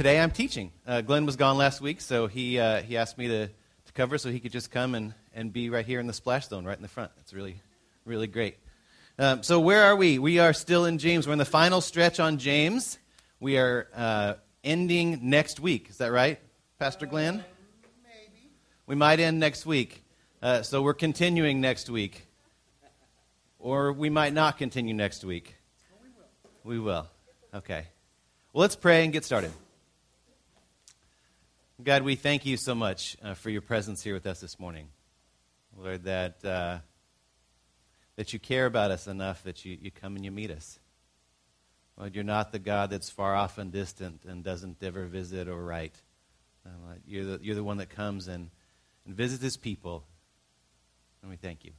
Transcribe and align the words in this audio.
today 0.00 0.18
I'm 0.18 0.30
teaching. 0.30 0.72
Uh, 0.86 1.02
Glenn 1.02 1.26
was 1.26 1.36
gone 1.36 1.58
last 1.58 1.82
week, 1.82 2.00
so 2.00 2.26
he, 2.26 2.58
uh, 2.58 2.80
he 2.80 2.96
asked 2.96 3.18
me 3.18 3.28
to, 3.28 3.48
to 3.48 3.92
cover 3.92 4.16
so 4.16 4.30
he 4.30 4.40
could 4.40 4.50
just 4.50 4.70
come 4.70 4.94
and, 4.94 5.12
and 5.34 5.52
be 5.52 5.68
right 5.68 5.84
here 5.84 6.00
in 6.00 6.06
the 6.06 6.14
splash 6.14 6.48
zone, 6.48 6.64
right 6.64 6.74
in 6.74 6.80
the 6.80 6.88
front. 6.88 7.10
It's 7.20 7.34
really, 7.34 7.60
really 8.06 8.26
great. 8.26 8.56
Um, 9.18 9.42
so, 9.42 9.60
where 9.60 9.82
are 9.82 9.94
we? 9.94 10.18
We 10.18 10.38
are 10.38 10.54
still 10.54 10.86
in 10.86 10.96
James. 10.96 11.26
We're 11.26 11.34
in 11.34 11.38
the 11.38 11.44
final 11.44 11.82
stretch 11.82 12.18
on 12.18 12.38
James. 12.38 12.98
We 13.40 13.58
are 13.58 13.88
uh, 13.94 14.34
ending 14.64 15.18
next 15.28 15.60
week. 15.60 15.90
Is 15.90 15.98
that 15.98 16.12
right, 16.12 16.40
Pastor 16.78 17.04
Glenn? 17.04 17.44
Maybe. 18.02 18.48
We 18.86 18.94
might 18.94 19.20
end 19.20 19.38
next 19.38 19.66
week. 19.66 20.02
Uh, 20.40 20.62
so, 20.62 20.80
we're 20.80 20.94
continuing 20.94 21.60
next 21.60 21.90
week. 21.90 22.26
Or 23.58 23.92
we 23.92 24.08
might 24.08 24.32
not 24.32 24.56
continue 24.56 24.94
next 24.94 25.26
week. 25.26 25.56
we 26.64 26.78
will. 26.78 26.78
We 26.78 26.78
will. 26.78 27.06
Okay. 27.52 27.84
Well, 28.54 28.62
let's 28.62 28.76
pray 28.76 29.04
and 29.04 29.12
get 29.12 29.26
started. 29.26 29.52
God, 31.84 32.02
we 32.02 32.14
thank 32.14 32.44
you 32.44 32.56
so 32.56 32.74
much 32.74 33.16
uh, 33.22 33.34
for 33.34 33.48
your 33.48 33.62
presence 33.62 34.02
here 34.02 34.12
with 34.12 34.26
us 34.26 34.40
this 34.40 34.58
morning. 34.58 34.88
Lord, 35.76 36.04
that, 36.04 36.44
uh, 36.44 36.78
that 38.16 38.32
you 38.32 38.38
care 38.38 38.66
about 38.66 38.90
us 38.90 39.06
enough 39.06 39.42
that 39.44 39.64
you, 39.64 39.78
you 39.80 39.90
come 39.90 40.16
and 40.16 40.24
you 40.24 40.30
meet 40.30 40.50
us. 40.50 40.78
Lord, 41.96 42.14
you're 42.14 42.24
not 42.24 42.52
the 42.52 42.58
God 42.58 42.90
that's 42.90 43.08
far 43.08 43.34
off 43.34 43.56
and 43.56 43.72
distant 43.72 44.24
and 44.26 44.42
doesn't 44.42 44.82
ever 44.82 45.06
visit 45.06 45.48
or 45.48 45.64
write. 45.64 45.94
Uh, 46.66 46.94
you're, 47.06 47.24
the, 47.24 47.40
you're 47.42 47.54
the 47.54 47.64
one 47.64 47.78
that 47.78 47.88
comes 47.88 48.28
and, 48.28 48.50
and 49.06 49.14
visits 49.14 49.42
his 49.42 49.56
people. 49.56 50.04
And 51.22 51.30
we 51.30 51.36
thank 51.36 51.64
you. 51.64 51.72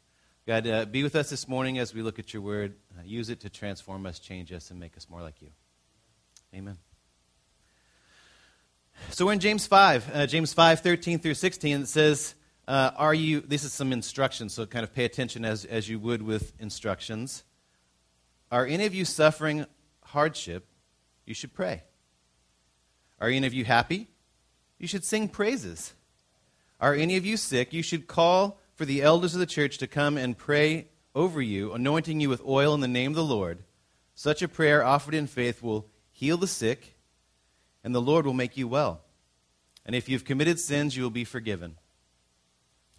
God, 0.47 0.66
uh, 0.67 0.85
be 0.85 1.03
with 1.03 1.16
us 1.16 1.29
this 1.29 1.47
morning 1.47 1.77
as 1.77 1.94
we 1.94 2.02
look 2.02 2.17
at 2.17 2.33
your 2.33 2.41
word. 2.41 2.75
Uh, 2.97 3.03
use 3.03 3.29
it 3.29 3.41
to 3.41 3.49
transform 3.49 4.05
us, 4.05 4.19
change 4.19 4.52
us, 4.52 4.72
and 4.72 4.79
make 4.79 4.97
us 4.97 5.07
more 5.09 5.22
like 5.22 5.41
you. 5.41 5.49
Amen. 6.55 6.77
So 9.09 9.25
we're 9.25 9.33
in 9.33 9.39
James 9.39 9.67
5, 9.67 10.11
uh, 10.13 10.27
James 10.27 10.53
5, 10.53 10.80
13 10.80 11.19
through 11.19 11.33
16. 11.33 11.81
It 11.81 11.88
says, 11.88 12.35
uh, 12.67 12.91
Are 12.95 13.13
you, 13.13 13.41
this 13.41 13.63
is 13.63 13.73
some 13.73 13.91
instructions, 13.91 14.53
so 14.53 14.66
kind 14.66 14.83
of 14.83 14.94
pay 14.94 15.05
attention 15.05 15.44
as, 15.44 15.66
as 15.66 15.89
you 15.89 15.99
would 15.99 16.21
with 16.21 16.53
instructions. 16.59 17.44
Are 18.52 18.66
any 18.66 18.85
of 18.85 18.94
you 18.94 19.05
suffering 19.05 19.66
hardship? 20.03 20.67
You 21.25 21.33
should 21.33 21.53
pray. 21.53 21.83
Are 23.19 23.29
any 23.29 23.45
of 23.45 23.53
you 23.53 23.66
happy? 23.66 24.07
You 24.79 24.88
should 24.88 25.03
sing 25.03 25.27
praises. 25.27 25.94
Are 26.79 26.95
any 26.95 27.17
of 27.17 27.25
you 27.25 27.38
sick? 27.38 27.73
You 27.73 27.83
should 27.83 28.07
call 28.07 28.59
for 28.73 28.85
the 28.85 29.02
elders 29.02 29.33
of 29.33 29.39
the 29.39 29.45
church 29.45 29.77
to 29.77 29.88
come 29.88 30.17
and 30.17 30.38
pray 30.38 30.88
over 31.13 31.41
you, 31.41 31.73
anointing 31.73 32.19
you 32.19 32.29
with 32.29 32.41
oil 32.45 32.73
in 32.73 32.79
the 32.79 32.88
name 32.88 33.11
of 33.11 33.16
the 33.16 33.23
Lord. 33.23 33.59
Such 34.16 34.41
a 34.41 34.47
prayer 34.47 34.83
offered 34.83 35.13
in 35.13 35.27
faith 35.27 35.61
will 35.61 35.88
heal 36.11 36.38
the 36.38 36.47
sick, 36.47 36.91
and 37.83 37.93
the 37.93 38.01
Lord 38.01 38.25
will 38.25 38.33
make 38.33 38.57
you 38.57 38.67
well. 38.67 39.01
And 39.85 39.95
if 39.95 40.07
you've 40.07 40.25
committed 40.25 40.59
sins, 40.59 40.95
you 40.95 41.03
will 41.03 41.09
be 41.09 41.23
forgiven. 41.23 41.77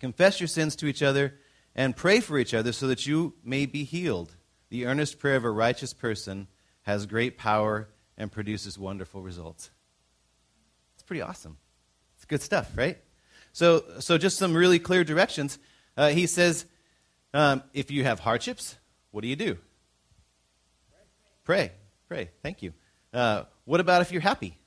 Confess 0.01 0.41
your 0.41 0.49
sins 0.49 0.75
to 0.77 0.87
each 0.87 1.03
other 1.03 1.35
and 1.75 1.97
pray 1.97 2.21
for 2.21 2.39
each 2.39 2.55
other 2.55 2.73
so 2.73 2.89
that 2.89 3.07
you 3.07 3.35
may 3.45 3.67
be 3.67 3.85
healed. 3.85 4.35
The 4.69 4.87
earnest 4.87 5.19
prayer 5.19 5.37
of 5.37 5.45
a 5.45 5.51
righteous 5.51 5.95
person 5.95 6.49
has 6.83 7.07
great 7.07 7.39
power 7.39 7.89
and 8.19 8.31
produces 8.31 8.79
wonderful 8.79 9.23
results. 9.23 9.71
It's 10.95 11.05
pretty 11.05 11.23
awesome. 11.23 11.57
It's 12.17 12.25
good 12.25 12.43
stuff, 12.43 12.71
right? 12.77 12.99
So, 13.53 13.85
so 14.01 14.19
just 14.19 14.39
some 14.39 14.55
really 14.55 14.79
clear 14.79 15.05
directions. 15.05 15.59
Uh, 15.97 16.09
he 16.09 16.27
says, 16.27 16.65
um, 17.35 17.63
if 17.73 17.91
you 17.91 18.05
have 18.05 18.21
hardships, 18.21 18.77
what 19.11 19.21
do 19.23 19.29
you 19.29 19.37
do? 19.37 19.59
Pray. 21.45 21.73
Pray. 22.09 22.31
Thank 22.43 22.63
you. 22.63 22.73
Uh, 23.13 23.45
what 23.65 23.81
about 23.81 24.03
if 24.03 24.11
you're 24.11 24.21
happy? 24.21 24.59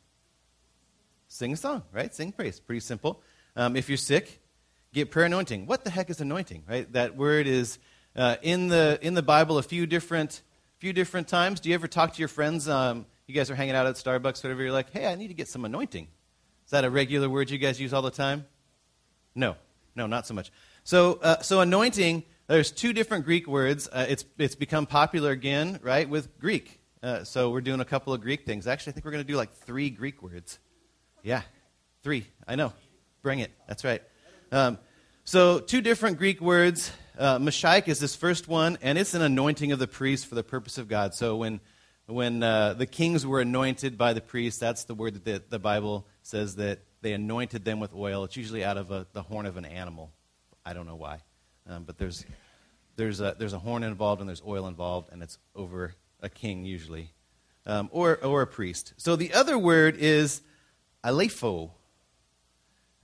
Sing 1.35 1.51
a 1.51 1.57
song, 1.57 1.83
right? 1.91 2.15
Sing 2.15 2.31
praise. 2.31 2.61
Pretty 2.61 2.79
simple. 2.79 3.21
Um, 3.57 3.75
if 3.75 3.89
you're 3.89 3.97
sick, 3.97 4.41
get 4.93 5.11
prayer 5.11 5.25
anointing. 5.25 5.65
What 5.65 5.83
the 5.83 5.89
heck 5.89 6.09
is 6.09 6.21
anointing, 6.21 6.63
right? 6.65 6.89
That 6.93 7.17
word 7.17 7.45
is 7.45 7.77
uh, 8.15 8.37
in 8.41 8.69
the 8.69 8.97
in 9.01 9.15
the 9.15 9.21
Bible 9.21 9.57
a 9.57 9.61
few 9.61 9.85
different 9.85 10.41
few 10.77 10.93
different 10.93 11.27
times. 11.27 11.59
Do 11.59 11.67
you 11.67 11.75
ever 11.75 11.89
talk 11.89 12.13
to 12.13 12.19
your 12.19 12.29
friends? 12.29 12.69
Um, 12.69 13.05
you 13.27 13.35
guys 13.35 13.51
are 13.51 13.55
hanging 13.55 13.75
out 13.75 13.85
at 13.85 13.95
Starbucks, 13.95 14.45
whatever. 14.45 14.63
You're 14.63 14.71
like, 14.71 14.93
hey, 14.93 15.07
I 15.07 15.15
need 15.15 15.27
to 15.27 15.33
get 15.33 15.49
some 15.49 15.65
anointing. 15.65 16.07
Is 16.63 16.71
that 16.71 16.85
a 16.85 16.89
regular 16.89 17.29
word 17.29 17.49
you 17.49 17.57
guys 17.57 17.81
use 17.81 17.91
all 17.91 18.01
the 18.01 18.11
time? 18.11 18.45
No, 19.35 19.57
no, 19.93 20.07
not 20.07 20.25
so 20.25 20.33
much. 20.33 20.53
So, 20.85 21.19
uh, 21.21 21.41
so 21.41 21.59
anointing. 21.59 22.23
There's 22.47 22.71
two 22.71 22.93
different 22.93 23.25
Greek 23.25 23.45
words. 23.45 23.89
Uh, 23.91 24.05
it's 24.07 24.23
it's 24.37 24.55
become 24.55 24.85
popular 24.85 25.31
again, 25.31 25.81
right, 25.83 26.09
with 26.09 26.39
Greek. 26.39 26.79
Uh, 27.03 27.25
so 27.25 27.49
we're 27.49 27.59
doing 27.59 27.81
a 27.81 27.85
couple 27.85 28.13
of 28.13 28.21
Greek 28.21 28.45
things. 28.45 28.67
Actually, 28.67 28.91
I 28.91 28.93
think 28.93 29.03
we're 29.03 29.11
going 29.11 29.25
to 29.25 29.27
do 29.27 29.35
like 29.35 29.51
three 29.51 29.89
Greek 29.89 30.23
words. 30.23 30.59
Yeah, 31.25 31.41
three. 32.03 32.27
I 32.47 32.53
know. 32.53 32.71
Bring 33.23 33.39
it. 33.39 33.51
That's 33.67 33.83
right. 33.83 34.03
Um, 34.51 34.77
so 35.23 35.59
two 35.59 35.81
different 35.81 36.19
Greek 36.19 36.39
words. 36.39 36.91
Uh, 37.17 37.39
Mashiach 37.39 37.87
is 37.87 37.97
this 37.97 38.15
first 38.15 38.47
one, 38.47 38.77
and 38.83 38.99
it's 38.99 39.15
an 39.15 39.23
anointing 39.23 39.71
of 39.71 39.79
the 39.79 39.87
priest 39.87 40.27
for 40.27 40.35
the 40.35 40.43
purpose 40.43 40.77
of 40.77 40.87
God. 40.87 41.15
So 41.15 41.37
when 41.37 41.61
when 42.05 42.43
uh, 42.43 42.75
the 42.75 42.85
kings 42.85 43.25
were 43.25 43.41
anointed 43.41 43.97
by 43.97 44.13
the 44.13 44.21
priest, 44.21 44.59
that's 44.59 44.83
the 44.83 44.93
word 44.93 45.15
that 45.15 45.25
the, 45.25 45.43
the 45.49 45.57
Bible 45.57 46.05
says 46.21 46.57
that 46.57 46.81
they 47.01 47.13
anointed 47.13 47.65
them 47.65 47.79
with 47.79 47.95
oil. 47.95 48.23
It's 48.25 48.37
usually 48.37 48.63
out 48.63 48.77
of 48.77 48.91
a, 48.91 49.07
the 49.13 49.23
horn 49.23 49.47
of 49.47 49.57
an 49.57 49.65
animal. 49.65 50.11
I 50.63 50.73
don't 50.73 50.85
know 50.85 50.95
why, 50.95 51.21
um, 51.67 51.85
but 51.85 51.97
there's 51.97 52.23
there's 52.97 53.19
a, 53.19 53.35
there's 53.39 53.53
a 53.53 53.59
horn 53.59 53.81
involved 53.81 54.21
and 54.21 54.29
there's 54.29 54.43
oil 54.45 54.67
involved, 54.67 55.11
and 55.11 55.23
it's 55.23 55.39
over 55.55 55.95
a 56.21 56.29
king 56.29 56.65
usually, 56.65 57.13
um, 57.65 57.89
or 57.91 58.23
or 58.23 58.43
a 58.43 58.47
priest. 58.47 58.93
So 58.97 59.15
the 59.15 59.33
other 59.33 59.57
word 59.57 59.95
is 59.97 60.43
aleipho, 61.05 61.71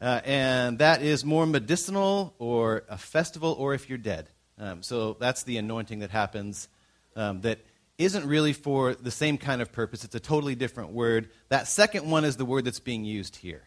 uh, 0.01 0.21
and 0.25 0.79
that 0.79 1.01
is 1.01 1.23
more 1.23 1.45
medicinal 1.45 2.33
or 2.39 2.83
a 2.89 2.97
festival, 2.97 3.55
or 3.59 3.73
if 3.73 3.87
you're 3.87 3.97
dead. 3.97 4.27
Um, 4.57 4.83
so 4.83 5.15
that's 5.19 5.43
the 5.43 5.57
anointing 5.57 5.99
that 5.99 6.09
happens 6.09 6.67
um, 7.15 7.41
that 7.41 7.59
isn't 7.97 8.25
really 8.25 8.53
for 8.53 8.95
the 8.95 9.11
same 9.11 9.37
kind 9.37 9.61
of 9.61 9.71
purpose. 9.71 10.03
It's 10.03 10.15
a 10.15 10.19
totally 10.19 10.55
different 10.55 10.91
word. 10.91 11.29
That 11.49 11.67
second 11.67 12.09
one 12.09 12.25
is 12.25 12.37
the 12.37 12.45
word 12.45 12.65
that's 12.65 12.79
being 12.79 13.05
used 13.05 13.35
here. 13.35 13.63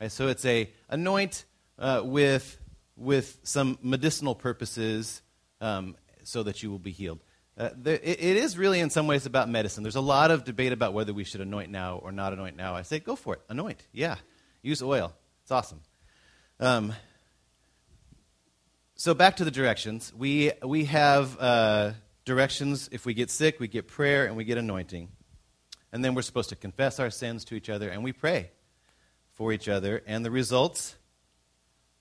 Right? 0.00 0.12
So 0.12 0.28
it's 0.28 0.44
a 0.44 0.70
anoint 0.88 1.44
uh, 1.78 2.02
with 2.04 2.58
with 2.96 3.38
some 3.42 3.78
medicinal 3.82 4.34
purposes 4.34 5.22
um, 5.62 5.96
so 6.22 6.42
that 6.42 6.62
you 6.62 6.70
will 6.70 6.78
be 6.78 6.90
healed. 6.90 7.20
Uh, 7.60 7.68
there, 7.76 8.00
it, 8.02 8.22
it 8.22 8.36
is 8.38 8.56
really, 8.56 8.80
in 8.80 8.88
some 8.88 9.06
ways, 9.06 9.26
about 9.26 9.46
medicine. 9.46 9.82
There's 9.82 9.94
a 9.94 10.00
lot 10.00 10.30
of 10.30 10.44
debate 10.44 10.72
about 10.72 10.94
whether 10.94 11.12
we 11.12 11.24
should 11.24 11.42
anoint 11.42 11.70
now 11.70 11.96
or 11.96 12.10
not 12.10 12.32
anoint 12.32 12.56
now. 12.56 12.74
I 12.74 12.80
say, 12.80 13.00
go 13.00 13.16
for 13.16 13.34
it. 13.34 13.42
Anoint. 13.50 13.86
Yeah. 13.92 14.16
Use 14.62 14.82
oil. 14.82 15.12
It's 15.42 15.50
awesome. 15.50 15.82
Um, 16.58 16.94
so, 18.94 19.12
back 19.12 19.36
to 19.36 19.44
the 19.44 19.50
directions. 19.50 20.10
We, 20.16 20.52
we 20.64 20.86
have 20.86 21.38
uh, 21.38 21.92
directions. 22.24 22.88
If 22.92 23.04
we 23.04 23.12
get 23.12 23.30
sick, 23.30 23.60
we 23.60 23.68
get 23.68 23.86
prayer 23.88 24.24
and 24.24 24.38
we 24.38 24.44
get 24.44 24.56
anointing. 24.56 25.10
And 25.92 26.02
then 26.02 26.14
we're 26.14 26.22
supposed 26.22 26.48
to 26.48 26.56
confess 26.56 26.98
our 26.98 27.10
sins 27.10 27.44
to 27.46 27.56
each 27.56 27.68
other 27.68 27.90
and 27.90 28.02
we 28.02 28.14
pray 28.14 28.52
for 29.32 29.52
each 29.52 29.68
other. 29.68 30.02
And 30.06 30.24
the 30.24 30.30
results 30.30 30.96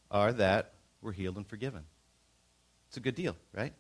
are 0.10 0.32
that 0.32 0.76
we're 1.02 1.12
healed 1.12 1.36
and 1.36 1.46
forgiven. 1.46 1.84
It's 2.88 2.96
a 2.96 3.02
good 3.02 3.16
deal, 3.16 3.36
right? 3.54 3.74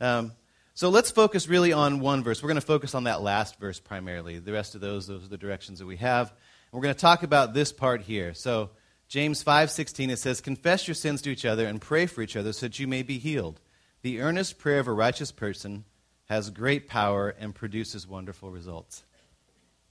Um, 0.00 0.32
so 0.74 0.88
let's 0.88 1.10
focus 1.10 1.48
really 1.48 1.72
on 1.72 2.00
one 2.00 2.24
verse. 2.24 2.42
We're 2.42 2.48
going 2.48 2.60
to 2.60 2.66
focus 2.66 2.94
on 2.94 3.04
that 3.04 3.20
last 3.20 3.60
verse 3.60 3.80
primarily. 3.80 4.38
The 4.38 4.52
rest 4.52 4.74
of 4.74 4.80
those, 4.80 5.06
those 5.06 5.24
are 5.24 5.28
the 5.28 5.36
directions 5.36 5.78
that 5.80 5.86
we 5.86 5.96
have. 5.96 6.30
And 6.30 6.38
we're 6.72 6.82
going 6.82 6.94
to 6.94 7.00
talk 7.00 7.22
about 7.22 7.52
this 7.52 7.72
part 7.72 8.02
here. 8.02 8.32
So 8.34 8.70
James 9.10 9.42
5:16 9.42 10.08
it 10.10 10.18
says, 10.18 10.40
"Confess 10.40 10.86
your 10.86 10.94
sins 10.94 11.20
to 11.22 11.30
each 11.30 11.44
other 11.44 11.66
and 11.66 11.80
pray 11.80 12.06
for 12.06 12.22
each 12.22 12.36
other 12.36 12.52
so 12.52 12.66
that 12.66 12.78
you 12.78 12.86
may 12.86 13.02
be 13.02 13.18
healed. 13.18 13.60
The 14.02 14.20
earnest 14.20 14.58
prayer 14.58 14.78
of 14.78 14.86
a 14.86 14.92
righteous 14.92 15.32
person 15.32 15.84
has 16.26 16.48
great 16.48 16.86
power 16.86 17.28
and 17.28 17.52
produces 17.52 18.06
wonderful 18.06 18.52
results." 18.52 19.02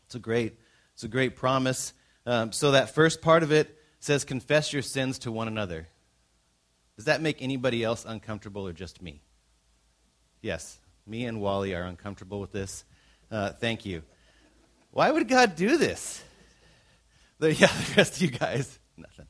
It's 0.05 0.15
a 0.15 0.19
great, 0.19 0.57
it's 0.93 1.03
a 1.03 1.09
great 1.09 1.35
promise. 1.35 1.93
Um, 2.25 2.53
so 2.53 2.71
that 2.71 2.95
first 2.95 3.21
part 3.21 3.43
of 3.43 3.51
it 3.51 3.77
says, 3.99 4.23
"Confess 4.23 4.71
your 4.71 4.81
sins 4.81 5.19
to 5.19 5.33
one 5.33 5.49
another." 5.49 5.89
Does 6.95 7.05
that 7.05 7.21
make 7.21 7.41
anybody 7.41 7.83
else 7.83 8.05
uncomfortable 8.05 8.65
or 8.65 8.73
just 8.73 9.01
me? 9.01 9.21
Yes, 10.41 10.77
me 11.05 11.25
and 11.25 11.41
Wally 11.41 11.73
are 11.75 11.83
uncomfortable 11.83 12.39
with 12.39 12.51
this. 12.51 12.85
Uh, 13.29 13.51
thank 13.51 13.85
you. 13.85 14.03
Why 14.91 15.11
would 15.11 15.27
God 15.27 15.55
do 15.55 15.77
this? 15.77 16.23
The, 17.39 17.53
yeah, 17.53 17.67
the 17.87 17.93
rest 17.95 18.17
of 18.17 18.21
you 18.21 18.31
guys, 18.31 18.79
nothing. 18.97 19.25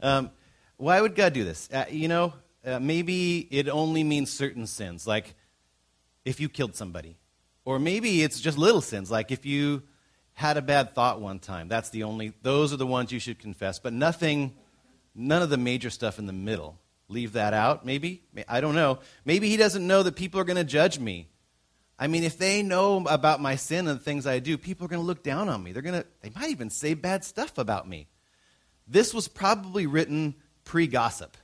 Um, 0.00 0.30
why 0.78 0.98
would 0.98 1.14
God 1.14 1.34
do 1.34 1.44
this? 1.44 1.68
Uh, 1.70 1.84
you 1.90 2.08
know, 2.08 2.32
uh, 2.64 2.78
maybe 2.78 3.46
it 3.50 3.68
only 3.68 4.02
means 4.02 4.32
certain 4.32 4.66
sins, 4.66 5.06
like 5.06 5.34
if 6.24 6.40
you 6.40 6.48
killed 6.48 6.74
somebody. 6.74 7.18
Or 7.66 7.78
maybe 7.78 8.22
it's 8.22 8.40
just 8.40 8.56
little 8.56 8.80
sins, 8.80 9.10
like 9.10 9.30
if 9.30 9.44
you 9.44 9.82
had 10.32 10.56
a 10.56 10.62
bad 10.62 10.94
thought 10.94 11.20
one 11.20 11.38
time. 11.38 11.68
That's 11.68 11.90
the 11.90 12.04
only, 12.04 12.32
those 12.40 12.72
are 12.72 12.78
the 12.78 12.86
ones 12.86 13.12
you 13.12 13.20
should 13.20 13.38
confess, 13.38 13.78
but 13.78 13.92
nothing, 13.92 14.54
none 15.14 15.42
of 15.42 15.50
the 15.50 15.58
major 15.58 15.90
stuff 15.90 16.18
in 16.18 16.24
the 16.24 16.32
middle 16.32 16.78
leave 17.10 17.32
that 17.32 17.52
out, 17.52 17.84
maybe? 17.84 18.22
I 18.48 18.60
don't 18.60 18.74
know. 18.74 19.00
Maybe 19.24 19.48
he 19.48 19.56
doesn't 19.56 19.86
know 19.86 20.02
that 20.02 20.16
people 20.16 20.40
are 20.40 20.44
going 20.44 20.56
to 20.56 20.64
judge 20.64 20.98
me. 20.98 21.28
I 21.98 22.06
mean, 22.06 22.24
if 22.24 22.38
they 22.38 22.62
know 22.62 23.04
about 23.06 23.40
my 23.40 23.56
sin 23.56 23.86
and 23.86 24.00
the 24.00 24.02
things 24.02 24.26
I 24.26 24.38
do, 24.38 24.56
people 24.56 24.86
are 24.86 24.88
going 24.88 25.02
to 25.02 25.06
look 25.06 25.22
down 25.22 25.50
on 25.50 25.62
me. 25.62 25.72
They're 25.72 25.82
going 25.82 26.00
to, 26.00 26.06
they 26.22 26.30
might 26.30 26.50
even 26.50 26.70
say 26.70 26.94
bad 26.94 27.24
stuff 27.24 27.58
about 27.58 27.86
me. 27.86 28.08
This 28.88 29.12
was 29.12 29.28
probably 29.28 29.86
written 29.86 30.34
pre 30.64 30.86
gossip. 30.86 31.36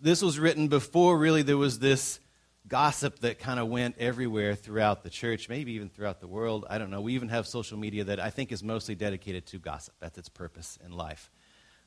This 0.00 0.22
was 0.22 0.38
written 0.38 0.68
before 0.68 1.18
really 1.18 1.42
there 1.42 1.58
was 1.58 1.78
this 1.78 2.20
gossip 2.66 3.18
that 3.18 3.38
kind 3.38 3.60
of 3.60 3.68
went 3.68 3.96
everywhere 3.98 4.54
throughout 4.54 5.02
the 5.02 5.10
church, 5.10 5.48
maybe 5.48 5.72
even 5.72 5.90
throughout 5.90 6.20
the 6.20 6.28
world. 6.28 6.64
I 6.70 6.78
don't 6.78 6.90
know. 6.90 7.02
We 7.02 7.14
even 7.14 7.28
have 7.28 7.46
social 7.46 7.76
media 7.76 8.04
that 8.04 8.18
I 8.18 8.30
think 8.30 8.52
is 8.52 8.62
mostly 8.62 8.94
dedicated 8.94 9.44
to 9.46 9.58
gossip. 9.58 9.94
That's 10.00 10.16
its 10.16 10.28
purpose 10.30 10.78
in 10.84 10.92
life. 10.92 11.30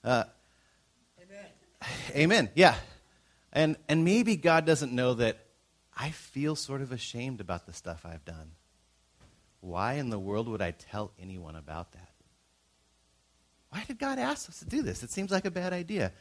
Uh, 0.03 0.25
amen. 2.15 2.49
Yeah. 2.55 2.75
And, 3.51 3.77
and 3.87 4.03
maybe 4.03 4.35
God 4.35 4.65
doesn't 4.65 4.91
know 4.91 5.13
that 5.15 5.37
I 5.95 6.09
feel 6.09 6.55
sort 6.55 6.81
of 6.81 6.91
ashamed 6.91 7.39
about 7.39 7.65
the 7.65 7.73
stuff 7.73 8.05
I've 8.05 8.25
done. 8.25 8.51
Why 9.61 9.93
in 9.93 10.09
the 10.09 10.19
world 10.19 10.47
would 10.49 10.61
I 10.61 10.71
tell 10.71 11.11
anyone 11.19 11.55
about 11.55 11.93
that? 11.93 12.09
Why 13.69 13.83
did 13.87 13.97
God 13.97 14.19
ask 14.19 14.49
us 14.49 14.59
to 14.59 14.65
do 14.65 14.81
this? 14.81 15.03
It 15.03 15.11
seems 15.11 15.31
like 15.31 15.45
a 15.45 15.51
bad 15.51 15.73
idea. 15.73 16.11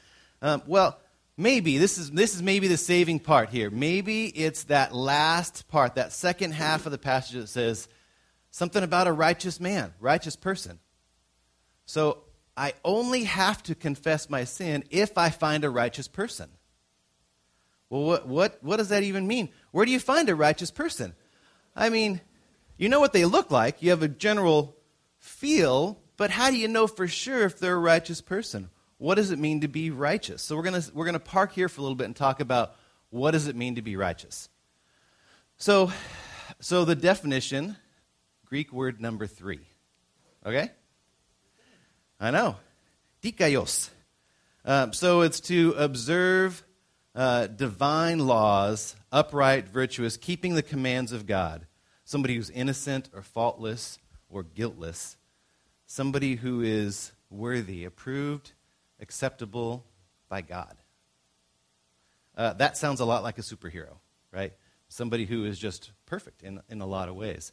Um, 0.41 0.62
well, 0.67 0.99
maybe 1.37 1.79
this 1.79 1.99
is 1.99 2.11
this 2.11 2.35
is 2.35 2.43
maybe 2.43 2.69
the 2.69 2.76
saving 2.76 3.20
part 3.20 3.50
here. 3.50 3.70
Maybe 3.70 4.26
it's 4.26 4.65
that 4.65 4.94
last 4.94 5.69
part, 5.69 5.97
that 5.97 6.12
second 6.12 6.53
half 6.53 6.87
of 6.87 6.93
the 6.93 6.99
passage 6.99 7.41
that 7.41 7.49
says 7.49 7.88
something 8.50 8.82
about 8.82 9.06
a 9.06 9.12
righteous 9.12 9.61
man, 9.61 9.93
righteous 10.00 10.37
person. 10.37 10.79
So 11.85 12.25
I 12.56 12.75
only 12.84 13.25
have 13.25 13.62
to 13.64 13.75
confess 13.75 14.28
my 14.28 14.44
sin 14.44 14.84
if 14.90 15.16
I 15.16 15.31
find 15.31 15.64
a 15.64 15.70
righteous 15.70 16.08
person. 16.08 16.50
Well, 17.88 18.02
what, 18.02 18.26
what, 18.26 18.58
what 18.62 18.76
does 18.76 18.88
that 18.90 19.02
even 19.02 19.26
mean? 19.26 19.50
Where 19.70 19.84
do 19.84 19.93
you 19.93 20.00
find 20.00 20.28
a 20.28 20.34
righteous 20.34 20.70
person? 20.70 21.14
I 21.75 21.88
mean, 21.88 22.20
you 22.76 22.88
know 22.88 23.00
what 23.00 23.12
they 23.12 23.25
look 23.25 23.50
like, 23.50 23.82
you 23.82 23.90
have 23.90 24.02
a 24.02 24.08
general 24.08 24.76
feel, 25.19 25.99
but 26.16 26.31
how 26.31 26.50
do 26.50 26.56
you 26.56 26.69
know 26.69 26.87
for 26.87 27.06
sure 27.06 27.44
if 27.44 27.58
they're 27.58 27.75
a 27.75 27.78
righteous 27.78 28.20
person? 28.20 28.70
What 28.98 29.16
does 29.16 29.31
it 29.31 29.38
mean 29.38 29.62
to 29.62 29.69
be 29.69 29.90
righteous? 29.90 30.43
So 30.43 30.56
we're 30.56 30.62
going 30.62 30.82
we're 30.94 31.05
going 31.05 31.14
to 31.14 31.20
park 31.20 31.52
here 31.52 31.69
for 31.69 31.81
a 31.81 31.82
little 31.82 31.96
bit 31.96 32.05
and 32.05 32.16
talk 32.16 32.40
about 32.40 32.76
what 33.10 33.32
does 33.32 33.48
it 33.48 33.56
mean 33.56 33.75
to 33.75 33.82
be 33.82 33.96
righteous. 33.96 34.48
So, 35.56 35.93
so 36.60 36.84
the 36.84 36.94
definition, 36.94 37.76
Greek 38.46 38.72
word 38.72 39.00
number 39.00 39.26
three. 39.26 39.60
Okay? 40.46 40.70
I 42.22 42.30
know. 42.30 42.54
Dikaios. 43.20 43.90
Um, 44.64 44.92
so 44.92 45.22
it's 45.22 45.40
to 45.40 45.74
observe 45.76 46.62
uh, 47.16 47.48
divine 47.48 48.20
laws, 48.20 48.94
upright, 49.10 49.69
virtuous, 49.69 50.16
keeping 50.16 50.54
the 50.54 50.62
commands 50.62 51.10
of 51.10 51.26
God. 51.26 51.66
Somebody 52.04 52.36
who's 52.36 52.48
innocent 52.48 53.10
or 53.12 53.22
faultless 53.22 53.98
or 54.30 54.44
guiltless. 54.44 55.16
Somebody 55.86 56.36
who 56.36 56.60
is 56.60 57.10
worthy, 57.28 57.84
approved, 57.84 58.52
acceptable 59.00 59.84
by 60.28 60.42
God. 60.42 60.76
Uh, 62.36 62.52
that 62.52 62.76
sounds 62.76 63.00
a 63.00 63.04
lot 63.04 63.24
like 63.24 63.38
a 63.38 63.42
superhero, 63.42 63.96
right? 64.30 64.52
Somebody 64.88 65.24
who 65.24 65.44
is 65.44 65.58
just 65.58 65.90
perfect 66.06 66.44
in, 66.44 66.60
in 66.69 66.82
a 66.82 66.86
lot 66.86 67.08
of 67.08 67.16
ways. 67.16 67.50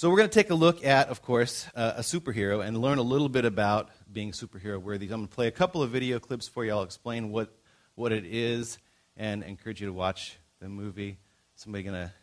So, 0.00 0.08
we're 0.08 0.16
going 0.16 0.30
to 0.30 0.34
take 0.34 0.48
a 0.48 0.54
look 0.54 0.82
at, 0.82 1.08
of 1.08 1.20
course, 1.20 1.66
uh, 1.76 1.92
a 1.96 2.00
superhero 2.00 2.66
and 2.66 2.74
learn 2.80 2.96
a 2.96 3.02
little 3.02 3.28
bit 3.28 3.44
about 3.44 3.90
being 4.10 4.32
superhero 4.32 4.80
worthy. 4.80 5.04
I'm 5.04 5.10
going 5.10 5.28
to 5.28 5.34
play 5.34 5.46
a 5.46 5.50
couple 5.50 5.82
of 5.82 5.90
video 5.90 6.18
clips 6.18 6.48
for 6.48 6.64
you. 6.64 6.70
I'll 6.70 6.84
explain 6.84 7.30
what 7.30 7.54
what 7.96 8.10
it 8.10 8.24
is 8.24 8.78
and 9.18 9.42
encourage 9.42 9.82
you 9.82 9.88
to 9.88 9.92
watch 9.92 10.38
the 10.58 10.70
movie. 10.70 11.18
Somebody 11.54 11.84
gonna 11.84 12.14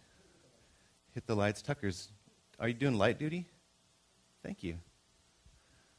hit 1.13 1.27
the 1.27 1.35
lights. 1.35 1.62
Tucker's, 1.62 2.09
are 2.59 2.68
you 2.68 2.74
doing 2.74 2.95
light 2.95 3.19
duty? 3.19 3.45
Thank 4.41 4.63
you. 4.63 4.79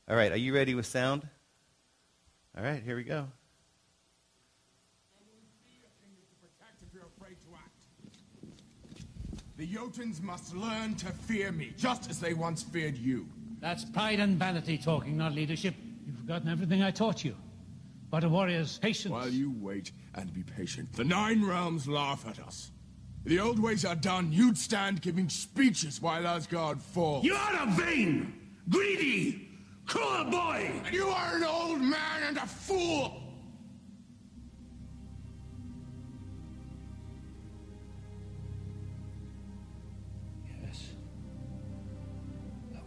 All 0.08 0.16
right, 0.16 0.32
are 0.32 0.36
you 0.36 0.52
ready 0.52 0.74
with 0.74 0.86
sound? 0.86 1.28
All 2.56 2.64
right, 2.64 2.82
here 2.82 2.96
we 2.96 3.04
go. 3.04 3.28
The 9.58 9.66
Jotuns 9.66 10.22
must 10.22 10.54
learn 10.54 10.94
to 10.94 11.06
fear 11.06 11.50
me, 11.50 11.72
just 11.76 12.08
as 12.08 12.20
they 12.20 12.32
once 12.32 12.62
feared 12.62 12.96
you. 12.96 13.26
That's 13.58 13.84
pride 13.84 14.20
and 14.20 14.38
vanity 14.38 14.78
talking, 14.78 15.16
not 15.16 15.32
leadership. 15.32 15.74
You've 16.06 16.16
forgotten 16.18 16.48
everything 16.48 16.80
I 16.80 16.92
taught 16.92 17.24
you. 17.24 17.34
But 18.08 18.22
a 18.22 18.28
warrior's 18.28 18.78
patience. 18.78 19.10
While 19.10 19.28
you 19.28 19.52
wait 19.58 19.90
and 20.14 20.32
be 20.32 20.44
patient, 20.44 20.92
the 20.92 21.02
Nine 21.02 21.44
Realms 21.44 21.88
laugh 21.88 22.24
at 22.28 22.38
us. 22.38 22.70
The 23.24 23.40
old 23.40 23.58
ways 23.58 23.84
are 23.84 23.96
done. 23.96 24.30
You'd 24.32 24.56
stand 24.56 25.02
giving 25.02 25.28
speeches 25.28 26.00
while 26.00 26.24
Asgard 26.24 26.80
falls. 26.80 27.24
You 27.24 27.34
are 27.34 27.64
a 27.64 27.66
vain, 27.72 28.32
greedy, 28.68 29.48
cruel 29.86 30.26
boy! 30.30 30.70
And 30.84 30.94
you 30.94 31.08
are 31.08 31.36
an 31.36 31.42
old 31.42 31.80
man 31.80 32.22
and 32.28 32.36
a 32.36 32.46
fool! 32.46 33.27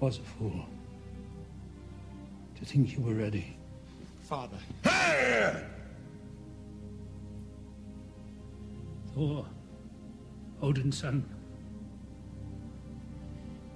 Was 0.02 0.18
a 0.18 0.22
fool. 0.22 0.66
To 2.60 2.66
think 2.66 2.92
you 2.92 3.02
were 3.02 3.14
ready. 3.14 3.56
Father. 4.24 4.58
Thor, 9.14 9.46
Odin's 10.62 10.98
son, 10.98 11.24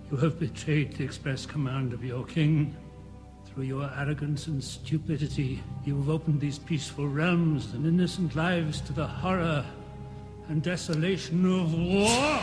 you 0.10 0.18
have 0.18 0.40
betrayed 0.40 0.94
the 0.94 1.04
express 1.04 1.46
command 1.46 1.94
of 1.94 2.04
your 2.04 2.26
king. 2.26 2.76
Through 3.46 3.66
your 3.66 3.92
arrogance 3.96 4.48
and 4.48 4.64
stupidity, 4.64 5.64
you 5.86 5.98
have 5.98 6.10
opened 6.10 6.42
these 6.42 6.58
peaceful 6.58 7.08
realms 7.08 7.74
and 7.74 7.86
innocent 7.86 8.36
lives 8.36 8.82
to 8.82 8.94
the 8.94 9.06
horror 9.06 9.64
and 10.50 10.62
desolation 10.64 11.46
of 11.46 11.74
war. 11.74 12.42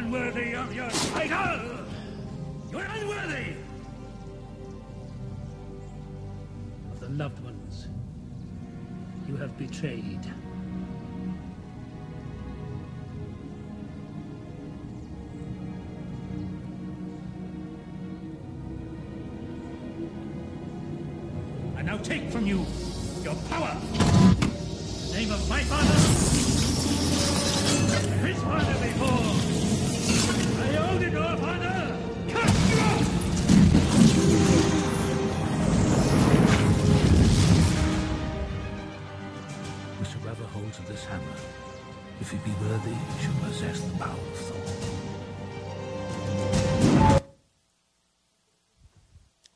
Unworthy 0.00 0.54
of 0.54 0.74
your 0.74 0.88
title. 0.88 1.60
You're 2.72 2.80
unworthy 2.80 3.52
of 6.90 7.00
the 7.00 7.10
loved 7.10 7.44
ones 7.44 7.88
you 9.28 9.36
have 9.36 9.58
betrayed. 9.58 10.24
I 21.76 21.82
now 21.82 21.98
take 21.98 22.30
from 22.30 22.46
you 22.46 22.64
your 23.22 23.34
power. 23.50 23.76
In 24.40 24.48
the 25.10 25.12
name 25.12 25.30
of 25.30 25.46
my 25.50 25.60
father, 25.60 25.89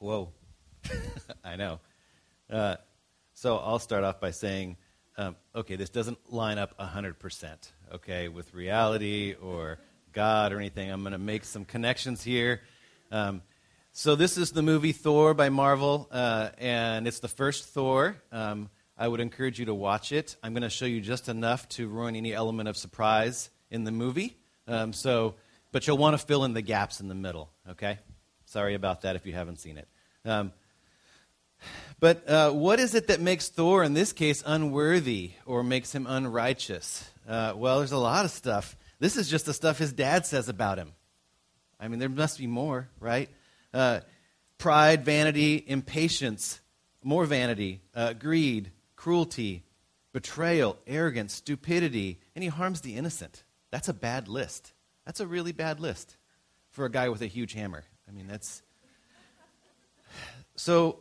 Whoa. 0.04 0.28
I 1.44 1.56
know. 1.56 1.80
Uh, 2.50 2.76
so 3.32 3.56
I'll 3.56 3.78
start 3.78 4.04
off 4.04 4.20
by 4.20 4.32
saying, 4.32 4.76
um, 5.16 5.34
okay, 5.56 5.76
this 5.76 5.88
doesn't 5.88 6.30
line 6.30 6.58
up 6.58 6.78
100%, 6.78 7.54
okay, 7.94 8.28
with 8.28 8.52
reality 8.52 9.34
or 9.40 9.78
God 10.12 10.52
or 10.52 10.58
anything. 10.58 10.90
I'm 10.90 11.00
going 11.00 11.12
to 11.12 11.18
make 11.18 11.42
some 11.42 11.64
connections 11.64 12.23
here. 12.23 12.61
Um, 13.11 13.40
so 13.92 14.14
this 14.14 14.37
is 14.37 14.52
the 14.52 14.61
movie 14.61 14.92
Thor 14.92 15.32
by 15.32 15.49
Marvel, 15.49 16.06
uh, 16.12 16.50
and 16.58 17.08
it's 17.08 17.20
the 17.20 17.28
first 17.28 17.64
Thor. 17.68 18.14
Um, 18.30 18.68
I 18.99 19.08
would 19.08 19.20
encourage 19.20 19.58
you 19.58 19.64
to 19.64 19.75
watch 19.75 20.12
it. 20.12 20.37
I'm 20.42 20.52
going 20.52 20.64
to 20.64 20.68
show 20.68 20.84
you 20.84 21.00
just 21.00 21.30
enough 21.30 21.66
to 21.70 21.88
ruin 21.88 22.14
any 22.14 22.34
element 22.34 22.68
of 22.68 22.76
surprise 22.76 23.49
in 23.70 23.84
the 23.84 23.90
movie. 23.90 24.37
Um, 24.68 24.92
so, 24.92 25.37
but 25.73 25.87
you'll 25.87 25.96
want 25.96 26.12
to 26.12 26.26
fill 26.26 26.44
in 26.44 26.52
the 26.52 26.61
gaps 26.61 27.00
in 27.00 27.08
the 27.08 27.14
middle, 27.14 27.49
okay? 27.70 28.00
Sorry 28.44 28.75
about 28.75 29.00
that 29.00 29.16
if 29.16 29.25
you 29.25 29.32
haven't 29.32 29.61
seen 29.61 29.78
it. 29.78 29.88
Um, 30.25 30.52
but 32.00 32.28
uh, 32.28 32.50
what 32.50 32.81
is 32.81 32.95
it 32.95 33.09
that 33.09 33.21
makes 33.21 33.49
Thor, 33.49 33.83
in 33.83 33.95
this 33.95 34.12
case, 34.12 34.43
unworthy 34.45 35.33
or 35.47 35.62
makes 35.62 35.95
him 35.95 36.07
unrighteous? 36.07 37.11
Uh, 37.28 37.54
well, 37.57 37.78
there's 37.78 37.93
a 37.93 37.99
lot 37.99 38.25
of 38.25 38.31
stuff. 38.31 38.76
This 38.99 39.16
is 39.16 39.28
just 39.28 39.47
the 39.47 39.54
stuff 39.54 39.78
his 39.78 39.93
dad 39.93 40.26
says 40.26 40.49
about 40.49 40.78
him. 40.78 40.93
I 41.78 41.88
mean, 41.88 41.99
there 41.99 42.09
must 42.09 42.38
be 42.38 42.47
more, 42.47 42.88
right? 43.00 43.28
Uh, 43.73 44.00
pride, 44.59 45.04
vanity, 45.04 45.62
impatience, 45.66 46.61
more 47.02 47.26
vanity, 47.26 47.81
uh, 47.95 48.12
greed, 48.14 48.71
cruelty, 48.97 49.64
betrayal, 50.12 50.78
arrogance, 50.87 51.35
stupidity, 51.35 52.21
and 52.35 52.43
he 52.43 52.49
harms 52.49 52.81
the 52.81 52.97
innocent. 52.97 53.45
That's 53.71 53.88
a 53.88 53.95
bad 53.95 54.28
list. 54.28 54.73
That's 55.04 55.21
a 55.21 55.26
really 55.26 55.52
bad 55.52 55.81
list 55.81 56.16
for 56.71 56.85
a 56.85 56.90
guy 56.90 57.09
with 57.09 57.21
a 57.21 57.26
huge 57.26 57.52
hammer. 57.52 57.85
I 58.09 58.12
mean, 58.12 58.26
that's. 58.26 58.62
So, 60.64 61.00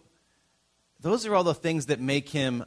those 0.99 1.25
are 1.25 1.33
all 1.33 1.45
the 1.45 1.53
things 1.53 1.85
that 1.85 2.01
make 2.01 2.27
him 2.27 2.65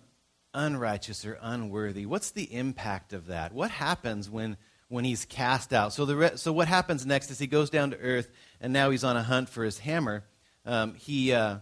unrighteous 0.55 1.26
or 1.26 1.38
unworthy. 1.43 2.07
What's 2.07 2.31
the 2.31 2.45
impact 2.45 3.12
of 3.12 3.26
that? 3.26 3.53
What 3.53 3.71
happens 3.71 4.31
when, 4.31 4.57
when 4.88 5.05
he's 5.05 5.26
cast 5.26 5.75
out? 5.75 5.93
So, 5.93 6.07
the 6.07 6.17
re- 6.17 6.37
so, 6.37 6.55
what 6.55 6.69
happens 6.69 7.05
next 7.05 7.31
is 7.31 7.38
he 7.38 7.49
goes 7.49 7.69
down 7.69 7.91
to 7.91 7.99
earth, 7.99 8.31
and 8.62 8.73
now 8.73 8.88
he's 8.88 9.05
on 9.05 9.15
a 9.15 9.23
hunt 9.23 9.50
for 9.50 9.62
his 9.62 9.79
hammer. 9.79 10.25
Um, 10.65 10.95
he 10.95 11.35
uh, 11.35 11.59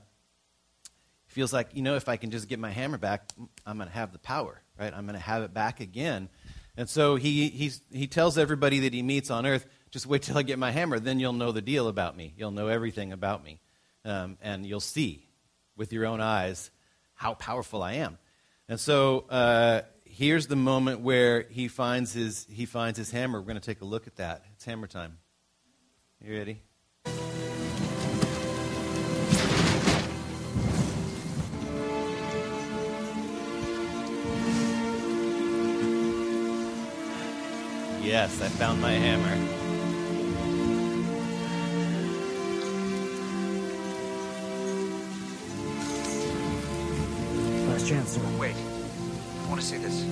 feels 1.26 1.52
like, 1.52 1.70
you 1.74 1.82
know, 1.82 1.96
if 1.96 2.08
I 2.08 2.16
can 2.16 2.30
just 2.30 2.46
get 2.46 2.60
my 2.60 2.70
hammer 2.70 2.96
back, 2.96 3.28
I'm 3.66 3.76
going 3.76 3.88
to 3.88 3.94
have 3.94 4.12
the 4.12 4.20
power, 4.20 4.62
right? 4.78 4.94
I'm 4.94 5.04
going 5.04 5.18
to 5.18 5.26
have 5.26 5.42
it 5.42 5.52
back 5.52 5.80
again. 5.80 6.28
And 6.76 6.88
so 6.88 7.16
he, 7.16 7.48
he's, 7.48 7.80
he 7.92 8.06
tells 8.06 8.38
everybody 8.38 8.78
that 8.80 8.94
he 8.94 9.02
meets 9.02 9.32
on 9.32 9.46
earth, 9.46 9.66
just 9.90 10.06
wait 10.06 10.22
till 10.22 10.38
I 10.38 10.44
get 10.44 10.60
my 10.60 10.70
hammer, 10.70 11.00
then 11.00 11.18
you'll 11.18 11.32
know 11.32 11.50
the 11.50 11.60
deal 11.60 11.88
about 11.88 12.16
me. 12.16 12.34
You'll 12.36 12.52
know 12.52 12.68
everything 12.68 13.12
about 13.12 13.42
me. 13.42 13.58
Um, 14.04 14.36
and 14.42 14.66
you'll 14.66 14.80
see 14.80 15.26
with 15.76 15.92
your 15.92 16.06
own 16.06 16.20
eyes 16.20 16.70
how 17.14 17.34
powerful 17.34 17.82
I 17.82 17.94
am. 17.94 18.18
And 18.68 18.78
so 18.78 19.20
uh, 19.30 19.82
here's 20.04 20.46
the 20.46 20.56
moment 20.56 21.00
where 21.00 21.46
he 21.50 21.68
finds 21.68 22.12
his, 22.12 22.46
he 22.50 22.66
finds 22.66 22.98
his 22.98 23.10
hammer. 23.10 23.40
We're 23.40 23.46
going 23.46 23.60
to 23.60 23.60
take 23.60 23.80
a 23.80 23.86
look 23.86 24.06
at 24.06 24.16
that. 24.16 24.44
It's 24.54 24.64
hammer 24.64 24.86
time. 24.86 25.18
You 26.20 26.36
ready? 26.36 26.62
Yes, 38.02 38.40
I 38.42 38.48
found 38.48 38.80
my 38.82 38.92
hammer. 38.92 39.53
Wait. 48.38 48.56
I 48.56 49.48
want 49.48 49.60
to 49.60 49.66
see 49.66 49.76
this. 49.76 50.06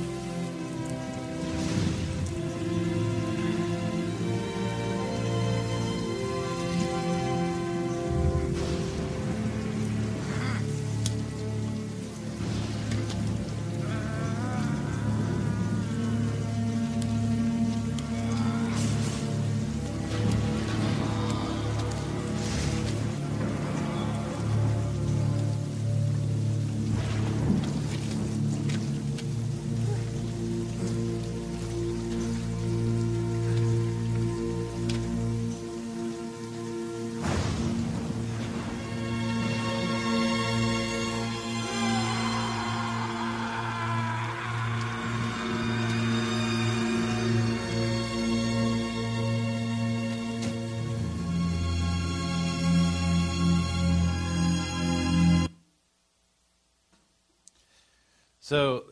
So 58.53 58.85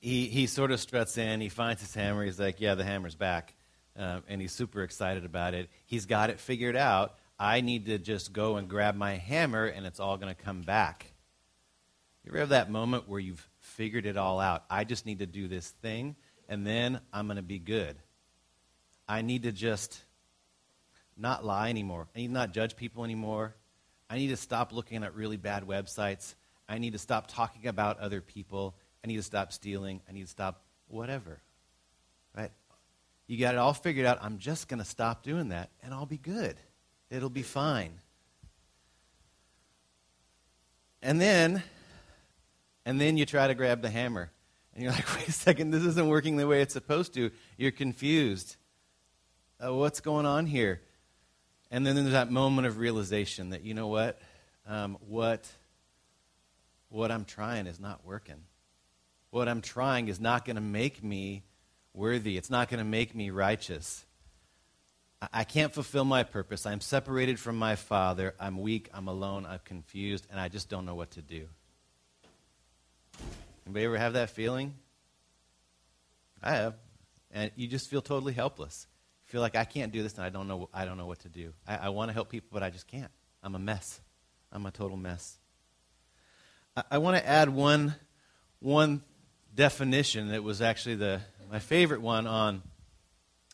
he, 0.00 0.26
he 0.26 0.48
sort 0.48 0.72
of 0.72 0.80
struts 0.80 1.16
in. 1.16 1.40
He 1.40 1.48
finds 1.48 1.80
his 1.80 1.94
hammer. 1.94 2.24
He's 2.24 2.40
like, 2.40 2.60
Yeah, 2.60 2.74
the 2.74 2.82
hammer's 2.82 3.14
back. 3.14 3.54
Um, 3.96 4.24
and 4.26 4.40
he's 4.40 4.50
super 4.50 4.82
excited 4.82 5.24
about 5.24 5.54
it. 5.54 5.70
He's 5.84 6.06
got 6.06 6.30
it 6.30 6.40
figured 6.40 6.74
out. 6.74 7.14
I 7.38 7.60
need 7.60 7.86
to 7.86 7.98
just 7.98 8.32
go 8.32 8.56
and 8.56 8.68
grab 8.68 8.96
my 8.96 9.12
hammer, 9.12 9.66
and 9.66 9.86
it's 9.86 10.00
all 10.00 10.16
going 10.16 10.34
to 10.34 10.42
come 10.42 10.62
back. 10.62 11.06
You 12.24 12.32
ever 12.32 12.40
have 12.40 12.48
that 12.48 12.68
moment 12.68 13.08
where 13.08 13.20
you've 13.20 13.48
figured 13.60 14.06
it 14.06 14.16
all 14.16 14.40
out? 14.40 14.64
I 14.68 14.82
just 14.82 15.06
need 15.06 15.20
to 15.20 15.26
do 15.26 15.46
this 15.46 15.70
thing, 15.70 16.16
and 16.48 16.66
then 16.66 16.98
I'm 17.12 17.28
going 17.28 17.36
to 17.36 17.44
be 17.44 17.60
good. 17.60 17.94
I 19.08 19.22
need 19.22 19.44
to 19.44 19.52
just 19.52 20.02
not 21.16 21.44
lie 21.44 21.70
anymore. 21.70 22.08
I 22.16 22.18
need 22.18 22.32
not 22.32 22.52
judge 22.52 22.74
people 22.74 23.04
anymore. 23.04 23.54
I 24.10 24.18
need 24.18 24.28
to 24.30 24.36
stop 24.36 24.72
looking 24.72 25.04
at 25.04 25.14
really 25.14 25.36
bad 25.36 25.62
websites. 25.62 26.34
I 26.68 26.78
need 26.78 26.92
to 26.92 26.98
stop 26.98 27.28
talking 27.28 27.66
about 27.68 28.00
other 28.00 28.20
people. 28.20 28.74
I 29.04 29.08
need 29.08 29.16
to 29.16 29.22
stop 29.22 29.52
stealing. 29.52 30.00
I 30.08 30.12
need 30.12 30.22
to 30.22 30.30
stop 30.30 30.62
whatever. 30.88 31.40
Right? 32.36 32.50
You 33.26 33.38
got 33.38 33.54
it 33.54 33.58
all 33.58 33.74
figured 33.74 34.06
out. 34.06 34.18
I'm 34.20 34.38
just 34.38 34.68
going 34.68 34.78
to 34.78 34.84
stop 34.84 35.22
doing 35.22 35.48
that, 35.48 35.70
and 35.82 35.92
I'll 35.92 36.06
be 36.06 36.18
good. 36.18 36.56
It'll 37.10 37.30
be 37.30 37.42
fine. 37.42 37.92
And 41.02 41.20
then, 41.20 41.62
and 42.84 43.00
then 43.00 43.16
you 43.16 43.26
try 43.26 43.46
to 43.46 43.54
grab 43.54 43.82
the 43.82 43.90
hammer. 43.90 44.30
And 44.74 44.82
you're 44.82 44.92
like, 44.92 45.14
wait 45.14 45.28
a 45.28 45.32
second, 45.32 45.70
this 45.70 45.84
isn't 45.84 46.08
working 46.08 46.36
the 46.36 46.46
way 46.46 46.62
it's 46.62 46.72
supposed 46.72 47.14
to. 47.14 47.30
You're 47.56 47.70
confused. 47.70 48.56
Uh, 49.64 49.72
what's 49.72 50.00
going 50.00 50.26
on 50.26 50.46
here? 50.46 50.80
And 51.70 51.86
then 51.86 51.96
there's 51.96 52.12
that 52.12 52.30
moment 52.30 52.66
of 52.66 52.78
realization 52.78 53.50
that, 53.50 53.62
you 53.62 53.74
know 53.74 53.88
what? 53.88 54.20
Um, 54.66 54.98
what? 55.06 55.48
What 56.96 57.12
I'm 57.12 57.26
trying 57.26 57.66
is 57.66 57.78
not 57.78 58.04
working. 58.04 58.42
What 59.30 59.48
I'm 59.48 59.60
trying 59.60 60.08
is 60.08 60.18
not 60.18 60.46
going 60.46 60.56
to 60.56 60.62
make 60.62 61.04
me 61.04 61.44
worthy. 61.92 62.38
It's 62.38 62.48
not 62.48 62.70
going 62.70 62.78
to 62.78 62.84
make 62.84 63.14
me 63.14 63.30
righteous. 63.30 64.04
I 65.32 65.44
can't 65.44 65.72
fulfill 65.72 66.04
my 66.04 66.22
purpose. 66.22 66.64
I'm 66.64 66.80
separated 66.80 67.38
from 67.38 67.58
my 67.58 67.76
Father. 67.76 68.34
I'm 68.40 68.58
weak. 68.58 68.88
I'm 68.94 69.08
alone. 69.08 69.44
I'm 69.46 69.60
confused. 69.64 70.26
And 70.30 70.40
I 70.40 70.48
just 70.48 70.70
don't 70.70 70.86
know 70.86 70.94
what 70.94 71.10
to 71.12 71.22
do. 71.22 71.46
Anybody 73.66 73.84
ever 73.84 73.98
have 73.98 74.14
that 74.14 74.30
feeling? 74.30 74.74
I 76.42 76.52
have. 76.52 76.74
And 77.30 77.50
you 77.56 77.66
just 77.66 77.90
feel 77.90 78.00
totally 78.00 78.32
helpless. 78.32 78.86
You 79.26 79.32
feel 79.32 79.40
like 79.42 79.56
I 79.56 79.64
can't 79.64 79.92
do 79.92 80.02
this 80.02 80.14
and 80.14 80.24
I 80.24 80.30
don't 80.30 80.48
know, 80.48 80.70
I 80.72 80.86
don't 80.86 80.96
know 80.96 81.06
what 81.06 81.20
to 81.20 81.28
do. 81.28 81.52
I, 81.66 81.76
I 81.76 81.88
want 81.90 82.08
to 82.08 82.14
help 82.14 82.30
people, 82.30 82.48
but 82.52 82.62
I 82.62 82.70
just 82.70 82.86
can't. 82.86 83.10
I'm 83.42 83.54
a 83.54 83.58
mess. 83.58 84.00
I'm 84.50 84.64
a 84.64 84.70
total 84.70 84.96
mess. 84.96 85.38
I, 86.76 86.82
I 86.92 86.98
want 86.98 87.16
to 87.16 87.26
add 87.26 87.48
one, 87.48 87.94
one 88.60 89.02
definition 89.54 90.28
that 90.28 90.42
was 90.42 90.60
actually 90.60 90.96
the, 90.96 91.20
my 91.50 91.58
favorite 91.58 92.02
one 92.02 92.26
on 92.26 92.62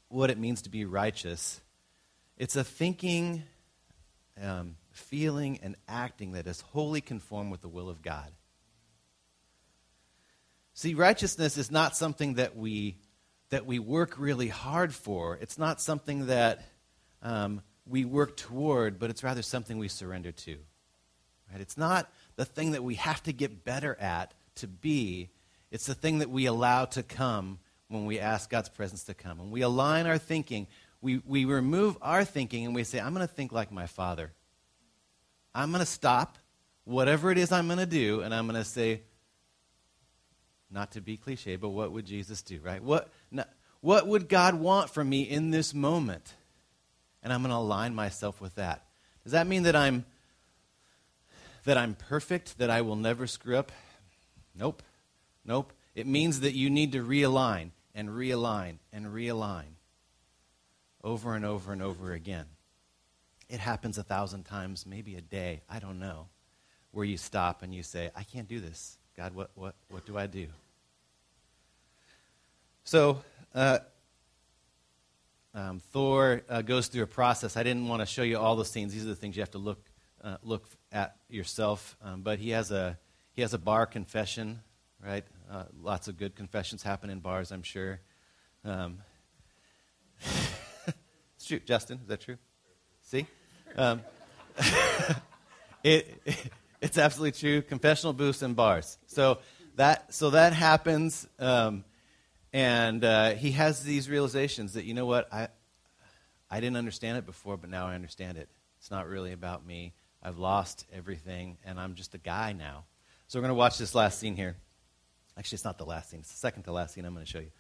what 0.09 0.31
it 0.31 0.39
means 0.39 0.63
to 0.63 0.71
be 0.71 0.85
righteous. 0.85 1.61
It's 2.37 2.57
a 2.57 2.65
thinking, 2.65 3.45
um, 4.43 4.77
feeling, 4.91 5.61
and 5.63 5.77
acting 5.89 6.33
that 6.33 6.47
is 6.47 6.61
wholly 6.61 7.01
conformed 7.01 7.51
with 7.51 7.61
the 7.61 7.69
will 7.69 7.89
of 7.89 8.03
God. 8.03 8.31
See, 10.75 10.95
righteousness 10.95 11.57
is 11.57 11.71
not 11.71 11.97
something 11.97 12.35
that 12.35 12.57
we 12.57 12.97
that 13.51 13.67
we 13.67 13.79
work 13.79 14.15
really 14.19 14.49
hard 14.49 14.95
for. 14.95 15.37
It's 15.37 15.59
not 15.59 15.79
something 15.79 16.29
that 16.29 16.67
um, 17.23 17.61
we 17.87 18.07
work 18.07 18.35
toward, 18.39 18.99
but 18.99 19.11
it's 19.11 19.23
rather 19.23 19.43
something 19.43 19.77
we 19.77 19.89
surrender 19.89 20.33
to. 20.33 20.57
Right? 21.53 21.61
It's 21.61 21.77
not 21.77 22.11
the 22.37 22.45
thing 22.45 22.73
that 22.73 22.83
we 22.83 22.97
have 22.97 23.23
to 23.25 23.33
get 23.33 23.65
better 23.65 23.97
at 24.01 24.33
to 24.57 24.67
be. 24.67 25.31
It's 25.71 25.87
the 25.87 25.95
thing 25.95 26.19
that 26.19 26.31
we 26.31 26.47
allow 26.47 26.85
to 26.87 27.03
come 27.03 27.59
when 27.89 28.07
we 28.07 28.19
ask 28.19 28.51
God's 28.51 28.69
presence 28.69 29.05
to 29.05 29.15
come. 29.15 29.39
When 29.39 29.51
we 29.51 29.63
align 29.63 30.07
our 30.07 30.19
thinking, 30.19 30.67
we, 31.01 31.21
we 31.27 31.45
remove 31.45 31.97
our 32.01 32.25
thinking 32.25 32.65
and 32.65 32.75
we 32.75 32.85
say, 32.85 33.01
I'm 33.01 33.15
going 33.15 33.27
to 33.27 33.33
think 33.33 33.53
like 33.53 33.71
my 33.71 33.87
Father. 33.87 34.33
I'm 35.55 35.71
going 35.71 35.81
to 35.81 35.87
stop 35.87 36.39
whatever 36.85 37.31
it 37.31 37.39
is 37.39 37.53
I'm 37.53 37.67
going 37.67 37.79
to 37.79 37.87
do, 37.87 38.23
and 38.23 38.35
I'm 38.35 38.47
going 38.47 38.61
to 38.61 38.69
say, 38.69 39.03
not 40.71 40.93
to 40.93 41.01
be 41.01 41.17
cliche, 41.17 41.57
but 41.57 41.69
what 41.69 41.93
would 41.93 42.07
Jesus 42.07 42.43
do, 42.43 42.59
right? 42.63 42.83
What, 42.83 43.09
not, 43.31 43.49
what 43.81 44.07
would 44.07 44.29
God 44.29 44.55
want 44.55 44.91
from 44.91 45.09
me 45.09 45.23
in 45.23 45.51
this 45.51 45.75
moment? 45.75 46.35
And 47.23 47.33
I'm 47.33 47.43
going 47.43 47.51
to 47.51 47.57
align 47.57 47.95
myself 47.95 48.41
with 48.41 48.55
that. 48.55 48.87
Does 49.23 49.33
that 49.33 49.47
mean 49.47 49.65
that 49.65 49.77
I'm 49.77 50.05
that 51.65 51.77
I'm 51.77 51.95
perfect, 51.95 52.59
that 52.59 52.71
I 52.71 52.81
will 52.81 52.97
never 52.97 53.27
screw 53.27 53.57
up? 53.57 53.73
Nope. 54.55 54.83
Nope. 55.45 55.73
It 55.95 56.07
means 56.07 56.41
that 56.41 56.55
you 56.55 56.71
need 56.71 56.93
to 56.93 57.05
realign 57.05 57.71
and 57.95 58.09
realign 58.09 58.79
and 58.93 59.07
realign 59.07 59.77
over 61.05 61.35
and 61.35 61.45
over 61.45 61.73
and 61.73 61.83
over 61.83 62.13
again. 62.13 62.47
it 63.53 63.61
happens 63.61 63.99
a 63.99 64.03
thousand 64.03 64.45
times, 64.45 64.87
maybe 64.87 65.15
a 65.15 65.21
day, 65.21 65.61
I 65.69 65.79
don't 65.79 65.99
know, 65.99 66.29
where 66.91 67.05
you 67.05 67.19
stop 67.19 67.63
and 67.63 67.75
you 67.75 67.83
say, 67.83 68.11
I 68.17 68.23
can't 68.23 68.49
do 68.49 68.61
this. 68.61 68.97
God, 69.15 69.35
what, 69.35 69.51
what, 69.55 69.75
what 69.91 70.07
do 70.07 70.17
I 70.17 70.27
do? 70.27 70.47
So, 72.85 73.23
uh, 73.55 73.81
um, 75.55 75.81
Thor 75.93 76.43
uh, 76.49 76.63
goes 76.63 76.89
through 76.89 77.03
a 77.03 77.07
process. 77.07 77.59
I 77.59 77.63
didn't 77.63 77.89
want 77.89 78.01
to 78.01 78.07
show 78.07 78.23
you 78.23 78.39
all 78.39 78.57
the 78.57 78.65
scenes. 78.65 78.95
These 78.95 79.05
are 79.05 79.09
the 79.09 79.15
things 79.15 79.37
you 79.37 79.43
have 79.43 79.51
to 79.51 79.59
look, 79.59 79.85
uh, 80.23 80.37
look 80.43 80.67
at 80.91 81.17
yourself. 81.29 81.97
Um, 82.03 82.23
but 82.23 82.39
he 82.39 82.51
has, 82.51 82.71
a, 82.71 82.99
he 83.33 83.43
has 83.43 83.55
a 83.55 83.59
bar 83.59 83.87
confession, 83.87 84.61
right? 85.05 85.25
Uh, 85.51 85.65
lots 85.81 86.09
of 86.09 86.17
good 86.17 86.35
confessions 86.35 86.83
happen 86.83 87.11
in 87.11 87.21
bars, 87.21 87.51
I'm 87.53 87.63
sure. 87.63 88.01
Um, 88.65 88.99
it's 91.37 91.47
true. 91.47 91.61
Justin, 91.61 92.01
is 92.03 92.09
that 92.09 92.21
true? 92.21 92.39
See? 93.03 93.27
Um, 93.77 94.03
it, 95.83 96.21
it, 96.25 96.51
it's 96.81 96.99
absolutely 96.99 97.33
true. 97.33 97.63
Confessional 97.63 98.13
booths 98.13 98.43
and 98.43 98.55
bars. 98.55 98.99
So 99.07 99.39
that, 99.77 100.15
so 100.15 100.31
that 100.31 100.53
happens. 100.53 101.27
Um, 101.39 101.85
and 102.53 103.05
uh, 103.05 103.31
he 103.31 103.53
has 103.53 103.83
these 103.83 104.09
realizations 104.11 104.75
that, 104.75 104.85
you 104.85 104.95
know 104.95 105.07
what, 105.07 105.33
I, 105.33 105.49
I 106.51 106.61
didn't 106.61 106.77
understand 106.77 107.19
it 107.19 107.25
before, 107.25 107.57
but 107.57 107.71
now 107.71 107.87
I 107.87 107.95
understand 107.95 108.37
it. 108.37 108.49
It's 108.79 108.91
not 108.91 109.09
really 109.09 109.33
about 109.33 109.65
me. 109.65 109.95
I've 110.23 110.39
lost 110.39 110.87
everything, 110.93 111.59
and 111.65 111.81
I'm 111.81 111.95
just 111.95 112.15
a 112.15 112.19
guy 112.19 112.53
now. 112.53 112.85
So 113.27 113.39
we're 113.39 113.43
going 113.43 113.51
to 113.51 113.55
watch 113.55 113.79
this 113.79 113.95
last 113.95 114.19
scene 114.19 114.37
here. 114.37 114.57
Actually, 115.37 115.57
it's 115.57 115.65
not 115.65 115.79
the 115.79 115.87
last 115.87 116.11
scene, 116.11 116.21
it's 116.21 116.31
the 116.31 116.37
second 116.37 116.63
to 116.65 116.73
last 116.73 116.95
scene 116.95 117.05
I'm 117.05 117.15
going 117.15 117.25
to 117.25 117.31
show 117.31 117.41
you. 117.41 117.51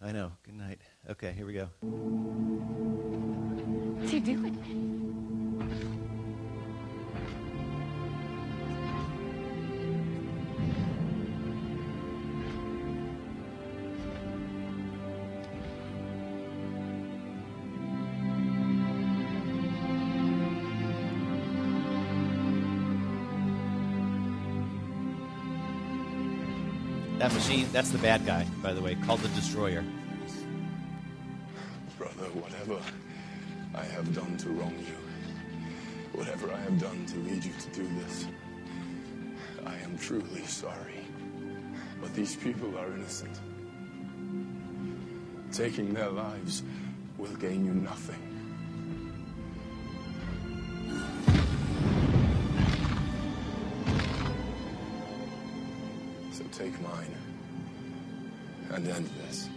I 0.00 0.12
know. 0.12 0.32
Good 0.44 0.54
night. 0.54 0.80
Okay, 1.10 1.32
here 1.32 1.46
we 1.46 1.54
go. 1.54 1.68
What's 3.98 4.12
he 4.12 4.20
doing? 4.20 4.97
That 27.28 27.34
machine, 27.34 27.68
that's 27.72 27.90
the 27.90 27.98
bad 27.98 28.24
guy, 28.24 28.46
by 28.62 28.72
the 28.72 28.80
way, 28.80 28.94
called 29.04 29.20
the 29.20 29.28
Destroyer. 29.28 29.84
Brother, 31.98 32.24
whatever 32.32 32.80
I 33.74 33.84
have 33.84 34.14
done 34.14 34.38
to 34.38 34.48
wrong 34.48 34.74
you, 34.78 36.18
whatever 36.18 36.50
I 36.50 36.58
have 36.60 36.80
done 36.80 37.04
to 37.04 37.18
lead 37.18 37.44
you 37.44 37.52
to 37.52 37.70
do 37.74 37.86
this, 38.00 38.26
I 39.66 39.76
am 39.80 39.98
truly 39.98 40.42
sorry. 40.44 41.04
But 42.00 42.14
these 42.14 42.34
people 42.34 42.78
are 42.78 42.94
innocent. 42.94 43.38
Taking 45.52 45.92
their 45.92 46.08
lives 46.08 46.62
will 47.18 47.36
gain 47.36 47.66
you 47.66 47.74
nothing. 47.74 48.37
Take 56.58 56.80
mine 56.80 57.14
and 58.72 58.88
end 58.88 59.06
this. 59.20 59.48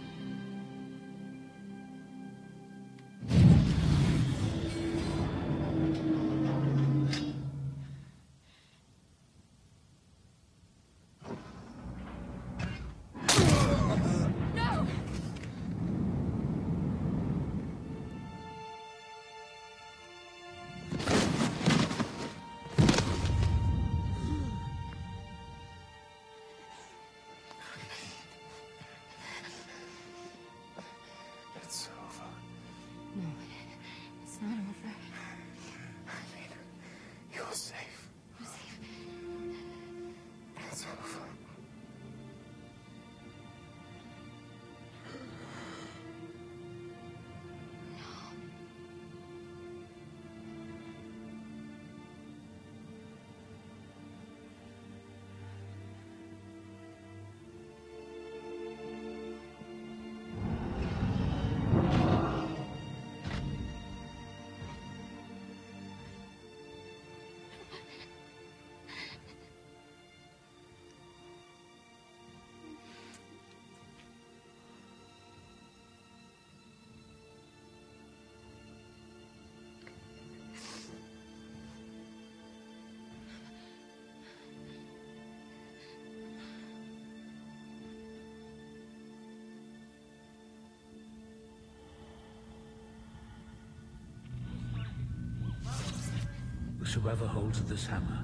Whosoever 96.92 97.26
holds 97.26 97.62
this 97.62 97.86
hammer, 97.86 98.18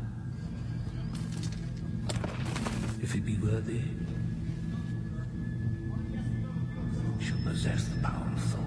if 3.01 3.13
he 3.13 3.21
be 3.21 3.37
worthy, 3.37 3.81
shall 7.19 7.39
possess 7.45 7.89
the 7.89 7.99
power 8.03 8.31
of 8.31 8.43
Thor. 8.43 8.58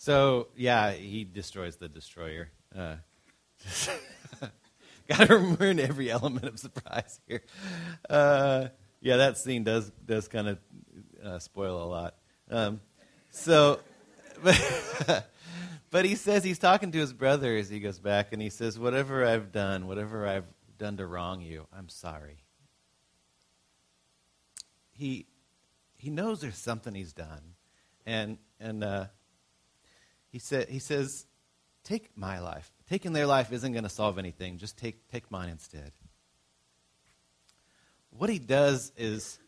So, 0.00 0.46
yeah, 0.56 0.92
he 0.92 1.24
destroys 1.24 1.74
the 1.74 1.88
destroyer. 1.88 2.50
Uh, 2.74 2.96
Got 5.08 5.26
to 5.26 5.38
ruin 5.38 5.80
every 5.80 6.08
element 6.08 6.44
of 6.46 6.56
surprise 6.60 7.18
here. 7.26 7.42
Uh, 8.08 8.68
yeah, 9.00 9.16
that 9.16 9.38
scene 9.38 9.64
does 9.64 9.90
does 10.06 10.28
kind 10.28 10.48
of 10.48 10.58
uh, 11.24 11.38
spoil 11.40 11.82
a 11.82 11.86
lot. 11.86 12.14
Um, 12.48 12.80
so, 13.32 13.80
but, 14.42 15.28
but 15.90 16.04
he 16.04 16.14
says 16.14 16.44
he's 16.44 16.60
talking 16.60 16.92
to 16.92 16.98
his 16.98 17.12
brother 17.12 17.56
as 17.56 17.68
he 17.68 17.80
goes 17.80 17.98
back, 17.98 18.32
and 18.32 18.40
he 18.40 18.50
says, 18.50 18.78
Whatever 18.78 19.26
I've 19.26 19.50
done, 19.50 19.88
whatever 19.88 20.28
I've 20.28 20.46
done 20.78 20.96
to 20.98 21.06
wrong 21.06 21.40
you, 21.40 21.66
I'm 21.76 21.88
sorry. 21.88 22.44
He, 24.92 25.26
he 25.96 26.10
knows 26.10 26.40
there's 26.40 26.56
something 26.56 26.94
he's 26.94 27.12
done. 27.12 27.54
And, 28.06 28.38
and 28.60 28.84
uh, 28.84 29.06
he, 30.30 30.38
said, 30.38 30.68
he 30.68 30.78
says, 30.78 31.26
Take 31.84 32.10
my 32.16 32.38
life. 32.38 32.70
Taking 32.88 33.12
their 33.12 33.26
life 33.26 33.52
isn't 33.52 33.72
going 33.72 33.84
to 33.84 33.90
solve 33.90 34.18
anything. 34.18 34.58
Just 34.58 34.76
take, 34.76 35.08
take 35.10 35.30
mine 35.30 35.48
instead. 35.48 35.92
What 38.10 38.28
he 38.28 38.38
does 38.38 38.92
is 38.96 39.38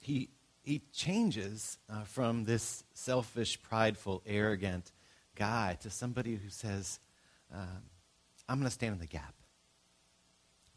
he, 0.00 0.28
he 0.62 0.82
changes 0.92 1.78
uh, 1.88 2.02
from 2.02 2.44
this 2.44 2.84
selfish, 2.92 3.62
prideful, 3.62 4.22
arrogant 4.26 4.92
guy 5.34 5.78
to 5.80 5.88
somebody 5.90 6.34
who 6.34 6.50
says, 6.50 6.98
um, 7.54 7.82
I'm 8.48 8.58
going 8.58 8.68
to 8.68 8.74
stand 8.74 8.94
in 8.94 9.00
the 9.00 9.06
gap. 9.06 9.34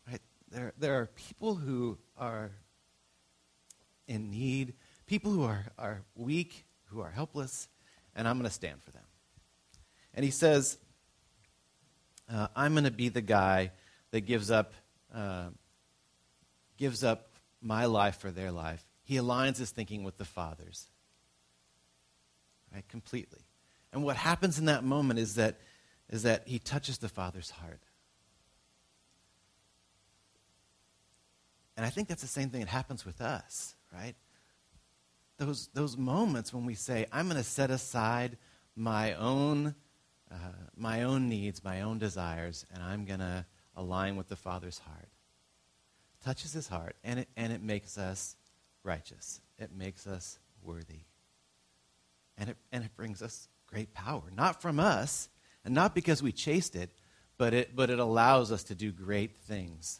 Right? 0.09 0.21
There, 0.49 0.73
there 0.77 0.99
are 0.99 1.07
people 1.07 1.55
who 1.55 1.97
are 2.17 2.51
in 4.07 4.29
need, 4.29 4.75
people 5.07 5.31
who 5.31 5.43
are, 5.43 5.65
are 5.77 6.03
weak, 6.15 6.65
who 6.85 7.01
are 7.01 7.11
helpless, 7.11 7.67
and 8.15 8.27
I'm 8.27 8.37
going 8.37 8.47
to 8.47 8.53
stand 8.53 8.81
for 8.83 8.91
them. 8.91 9.03
And 10.13 10.25
he 10.25 10.31
says, 10.31 10.77
uh, 12.31 12.47
I'm 12.55 12.73
going 12.73 12.85
to 12.85 12.91
be 12.91 13.09
the 13.09 13.21
guy 13.21 13.71
that 14.11 14.21
gives 14.21 14.51
up, 14.51 14.73
uh, 15.13 15.49
gives 16.77 17.03
up 17.03 17.29
my 17.61 17.85
life 17.85 18.17
for 18.17 18.31
their 18.31 18.51
life. 18.51 18.83
He 19.03 19.15
aligns 19.15 19.57
his 19.57 19.71
thinking 19.71 20.03
with 20.03 20.17
the 20.17 20.25
Father's, 20.25 20.87
right, 22.73 22.87
completely. 22.87 23.41
And 23.93 24.03
what 24.03 24.15
happens 24.15 24.59
in 24.59 24.65
that 24.65 24.83
moment 24.83 25.19
is 25.19 25.35
that, 25.35 25.59
is 26.09 26.23
that 26.23 26.47
he 26.47 26.59
touches 26.59 26.97
the 26.97 27.09
Father's 27.09 27.49
heart. 27.49 27.81
And 31.75 31.85
I 31.85 31.89
think 31.89 32.07
that's 32.07 32.21
the 32.21 32.27
same 32.27 32.49
thing 32.49 32.61
that 32.61 32.69
happens 32.69 33.05
with 33.05 33.21
us, 33.21 33.75
right? 33.93 34.15
Those, 35.41 35.69
those 35.73 35.97
moments 35.97 36.53
when 36.53 36.67
we 36.67 36.75
say, 36.75 37.07
I'm 37.11 37.25
going 37.25 37.35
to 37.35 37.43
set 37.43 37.71
aside 37.71 38.37
my 38.75 39.15
own 39.15 39.73
uh, 40.31 40.35
my 40.77 41.01
own 41.01 41.27
needs, 41.27 41.63
my 41.63 41.81
own 41.81 41.97
desires, 41.97 42.65
and 42.71 42.81
I'm 42.81 43.05
going 43.05 43.19
to 43.19 43.43
align 43.75 44.15
with 44.15 44.29
the 44.29 44.35
Father's 44.35 44.77
heart. 44.77 45.09
Touches 46.23 46.53
his 46.53 46.67
heart, 46.67 46.95
and 47.03 47.21
it, 47.21 47.27
and 47.35 47.51
it 47.51 47.61
makes 47.61 47.97
us 47.97 48.35
righteous. 48.83 49.41
It 49.57 49.73
makes 49.75 50.07
us 50.07 50.37
worthy. 50.63 51.01
And 52.37 52.51
it, 52.51 52.57
and 52.71 52.83
it 52.83 52.95
brings 52.95 53.23
us 53.23 53.49
great 53.65 53.93
power. 53.93 54.21
Not 54.35 54.61
from 54.61 54.79
us, 54.79 55.27
and 55.65 55.73
not 55.73 55.95
because 55.95 56.23
we 56.23 56.31
chased 56.31 56.75
it, 56.75 56.91
but 57.39 57.53
it, 57.53 57.75
but 57.75 57.89
it 57.89 57.99
allows 57.99 58.51
us 58.51 58.63
to 58.65 58.75
do 58.75 58.91
great 58.91 59.35
things. 59.35 59.99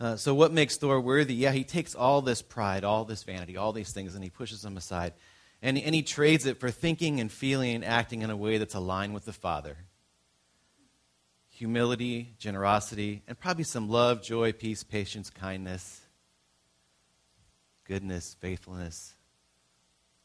Uh, 0.00 0.16
so, 0.16 0.32
what 0.32 0.52
makes 0.52 0.76
Thor 0.76 1.00
worthy? 1.00 1.34
Yeah, 1.34 1.50
he 1.50 1.64
takes 1.64 1.94
all 1.94 2.22
this 2.22 2.40
pride, 2.40 2.84
all 2.84 3.04
this 3.04 3.24
vanity, 3.24 3.56
all 3.56 3.72
these 3.72 3.92
things, 3.92 4.14
and 4.14 4.22
he 4.22 4.30
pushes 4.30 4.62
them 4.62 4.76
aside. 4.76 5.12
And, 5.60 5.76
and 5.76 5.92
he 5.94 6.02
trades 6.02 6.46
it 6.46 6.60
for 6.60 6.70
thinking 6.70 7.20
and 7.20 7.32
feeling 7.32 7.74
and 7.74 7.84
acting 7.84 8.22
in 8.22 8.30
a 8.30 8.36
way 8.36 8.58
that's 8.58 8.76
aligned 8.76 9.12
with 9.12 9.24
the 9.24 9.32
Father. 9.32 9.76
Humility, 11.50 12.34
generosity, 12.38 13.22
and 13.26 13.36
probably 13.36 13.64
some 13.64 13.88
love, 13.88 14.22
joy, 14.22 14.52
peace, 14.52 14.84
patience, 14.84 15.30
kindness, 15.30 16.00
goodness, 17.84 18.36
faithfulness, 18.38 19.14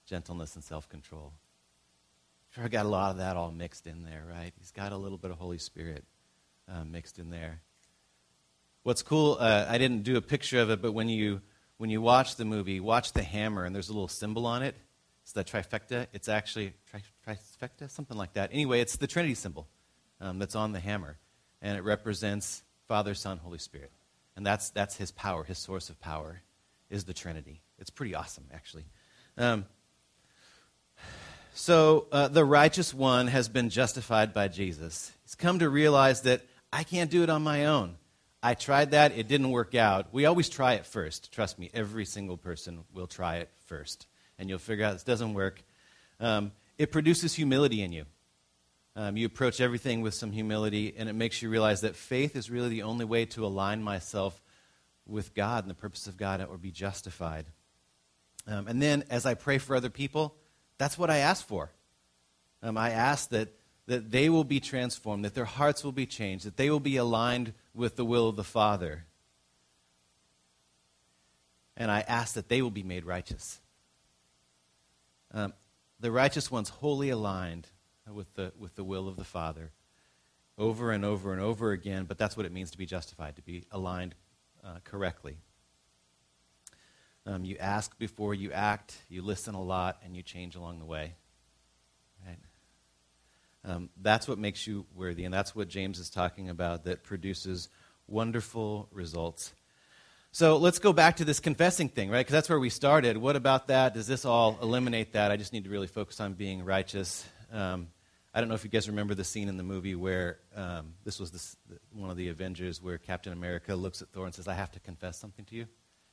gentleness, 0.06 0.54
and 0.54 0.64
self 0.64 0.88
control. 0.88 1.34
Sure, 2.52 2.66
I 2.66 2.68
got 2.68 2.86
a 2.86 2.90
lot 2.90 3.10
of 3.10 3.18
that 3.18 3.36
all 3.36 3.52
mixed 3.52 3.88
in 3.88 4.04
there, 4.04 4.24
right? 4.30 4.54
He's 4.60 4.70
got 4.70 4.92
a 4.92 4.98
little 4.98 5.18
bit 5.18 5.32
of 5.32 5.38
Holy 5.38 5.58
Spirit 5.58 6.04
uh, 6.72 6.84
mixed 6.84 7.18
in 7.18 7.32
there. 7.32 7.62
What's 8.84 9.02
cool, 9.02 9.38
uh, 9.40 9.66
I 9.70 9.78
didn't 9.78 10.04
do 10.04 10.18
a 10.18 10.22
picture 10.22 10.60
of 10.60 10.70
it, 10.70 10.82
but 10.82 10.92
when 10.92 11.08
you, 11.08 11.42
when 11.78 11.90
you 11.90 12.02
watch 12.02 12.36
the 12.36 12.44
movie, 12.44 12.82
watch 12.82 13.14
the 13.14 13.24
hammer, 13.24 13.64
and 13.64 13.74
there's 13.74 13.88
a 13.88 13.94
little 13.94 14.10
symbol 14.10 14.46
on 14.46 14.62
it. 14.62 14.76
It's 15.24 15.32
the 15.32 15.46
trifecta. 15.46 16.08
It's 16.12 16.28
actually 16.28 16.74
tri- 16.92 17.02
trifecta, 17.26 17.90
something 17.90 18.18
like 18.18 18.34
that. 18.34 18.50
Anyway, 18.52 18.82
it's 18.82 18.98
the 18.98 19.08
Trinity 19.08 19.36
symbol 19.36 19.70
um, 20.20 20.38
that's 20.38 20.54
on 20.54 20.74
the 20.74 20.82
hammer, 20.82 21.18
and 21.62 21.78
it 21.78 21.84
represents 21.86 22.62
Father, 22.90 23.14
Son, 23.14 23.38
Holy 23.38 23.58
Spirit, 23.58 23.92
and 24.36 24.46
that's 24.46 24.70
that's 24.72 24.98
His 24.98 25.12
power. 25.12 25.46
His 25.46 25.58
source 25.58 25.90
of 25.90 25.98
power 26.02 26.42
is 26.90 27.06
the 27.06 27.14
Trinity. 27.14 27.62
It's 27.80 27.90
pretty 27.90 28.16
awesome, 28.16 28.48
actually. 28.54 28.84
Um, 29.38 29.66
so 31.54 32.08
uh, 32.12 32.28
the 32.28 32.44
righteous 32.44 32.94
one 32.94 33.28
has 33.28 33.48
been 33.48 33.70
justified 33.70 34.34
by 34.34 34.50
Jesus. 34.50 35.14
He's 35.24 35.36
come 35.36 35.60
to 35.60 35.70
realize 35.70 36.24
that 36.24 36.42
I 36.74 36.84
can't 36.84 37.10
do 37.10 37.24
it 37.24 37.30
on 37.30 37.44
my 37.44 37.66
own. 37.68 37.96
I 38.44 38.54
tried 38.54 38.92
that, 38.92 39.18
it 39.18 39.28
didn't 39.28 39.50
work 39.50 39.74
out. 39.74 40.14
We 40.14 40.26
always 40.26 40.50
try 40.50 40.74
it 40.74 40.86
first. 40.86 41.32
Trust 41.32 41.58
me, 41.58 41.72
every 41.74 42.06
single 42.06 42.38
person 42.38 42.84
will 42.94 43.08
try 43.08 43.38
it 43.38 43.50
first 43.66 44.06
and 44.38 44.50
you'll 44.50 44.60
figure 44.60 44.86
out 44.86 44.94
this 44.94 45.04
doesn't 45.04 45.34
work. 45.34 45.64
Um, 46.20 46.52
it 46.78 46.92
produces 46.92 47.34
humility 47.34 47.82
in 47.82 47.92
you. 47.92 48.06
Um, 48.96 49.18
you 49.18 49.26
approach 49.26 49.60
everything 49.60 50.02
with 50.02 50.14
some 50.14 50.32
humility, 50.32 50.94
and 50.96 51.10
it 51.10 51.14
makes 51.14 51.42
you 51.42 51.50
realize 51.50 51.82
that 51.82 51.96
faith 51.96 52.36
is 52.36 52.52
really 52.52 52.70
the 52.70 52.84
only 52.84 53.06
way 53.06 53.26
to 53.28 53.46
align 53.46 53.82
myself 53.82 54.40
with 55.08 55.34
God 55.34 55.64
and 55.64 55.72
the 55.72 55.76
purpose 55.76 56.08
of 56.08 56.16
God 56.18 56.46
or 56.48 56.58
be 56.58 56.72
justified. 56.72 57.46
Um, 58.48 58.68
and 58.68 58.82
then, 58.82 59.04
as 59.10 59.26
I 59.26 59.34
pray 59.34 59.58
for 59.58 59.76
other 59.76 59.90
people, 59.90 60.36
that's 60.78 60.98
what 60.98 61.10
I 61.10 61.18
ask 61.18 61.46
for. 61.46 61.72
Um, 62.62 62.78
I 62.78 62.92
ask 62.92 63.30
that, 63.30 63.50
that 63.88 64.12
they 64.12 64.30
will 64.30 64.44
be 64.44 64.60
transformed, 64.60 65.26
that 65.26 65.36
their 65.36 65.46
hearts 65.46 65.84
will 65.84 65.92
be 65.92 66.06
changed, 66.06 66.46
that 66.46 66.58
they 66.58 66.70
will 66.70 66.80
be 66.80 66.98
aligned 66.98 67.54
with 67.74 67.96
the 67.96 68.06
will 68.06 68.28
of 68.28 68.36
the 68.36 68.44
Father. 68.44 69.06
And 71.76 71.92
I 71.92 72.02
ask 72.02 72.36
that 72.36 72.50
they 72.50 72.62
will 72.62 72.72
be 72.72 72.84
made 72.84 73.06
righteous. 73.06 73.60
Um, 75.32 75.54
the 76.00 76.12
righteous 76.12 76.52
one's 76.52 76.70
wholly 76.70 77.10
aligned 77.10 77.68
with 78.12 78.34
the, 78.36 78.54
with 78.58 78.76
the 78.76 78.84
will 78.84 79.08
of 79.08 79.16
the 79.16 79.24
Father 79.24 79.72
over 80.58 80.92
and 80.92 81.04
over 81.04 81.34
and 81.34 81.42
over 81.42 81.72
again, 81.72 82.06
but 82.06 82.18
that's 82.18 82.38
what 82.38 82.46
it 82.46 82.52
means 82.52 82.72
to 82.72 82.78
be 82.78 82.86
justified, 82.86 83.36
to 83.36 83.42
be 83.42 83.66
aligned 83.72 84.16
uh, 84.64 84.76
correctly. 84.84 85.38
Um, 87.26 87.46
you 87.46 87.58
ask 87.58 87.98
before 87.98 88.34
you 88.34 88.52
act, 88.52 88.98
you 89.10 89.22
listen 89.22 89.56
a 89.56 89.62
lot, 89.62 89.98
and 90.04 90.16
you 90.16 90.22
change 90.22 90.56
along 90.56 90.80
the 90.80 90.86
way. 90.86 91.16
Um, 93.66 93.90
that's 94.02 94.28
what 94.28 94.38
makes 94.38 94.68
you 94.68 94.86
worthy, 94.94 95.24
and 95.24 95.34
that's 95.34 95.56
what 95.56 95.70
James 95.70 96.00
is 96.00 96.10
talking 96.10 96.50
about 96.50 96.84
that 96.84 97.04
produces 97.04 97.70
wonderful 98.08 98.90
results 98.92 99.54
so 100.36 100.58
let's 100.58 100.80
go 100.80 100.94
back 100.94 101.18
to 101.18 101.26
this 101.26 101.40
confessing 101.40 101.90
thing, 101.90 102.10
right? 102.10 102.22
Because 102.22 102.32
that's 102.32 102.50
where 102.50 102.60
we 102.60 102.72
started. 102.72 103.18
What 103.18 103.36
about 103.36 103.68
that? 103.68 103.94
Does 103.94 104.08
this 104.08 104.26
all 104.26 104.58
eliminate 104.64 105.14
that? 105.14 105.30
I 105.30 105.38
just 105.38 105.54
need 105.54 105.66
to 105.66 105.70
really 105.70 105.86
focus 105.86 106.20
on 106.20 106.34
being 106.34 106.66
righteous. 106.66 107.24
Um, 107.52 107.90
I 108.34 108.40
don't 108.40 108.50
know 108.50 108.56
if 108.56 108.64
you 108.64 108.72
guys 108.72 108.88
remember 108.88 109.14
the 109.14 109.24
scene 109.24 109.48
in 109.48 109.58
the 109.58 109.64
movie 109.64 109.94
where 109.94 110.40
um, 110.56 110.96
this 111.04 111.20
was 111.20 111.30
this, 111.30 111.56
one 111.92 112.10
of 112.10 112.18
the 112.18 112.30
Avengers 112.30 112.82
where 112.82 112.98
Captain 112.98 113.32
America 113.32 113.76
looks 113.76 114.02
at 114.02 114.08
Thor 114.08 114.26
and 114.26 114.34
says, 114.34 114.48
I 114.48 114.56
have 114.56 114.72
to 114.72 114.80
confess 114.80 115.20
something 115.20 115.46
to 115.46 115.56
you. 115.56 115.68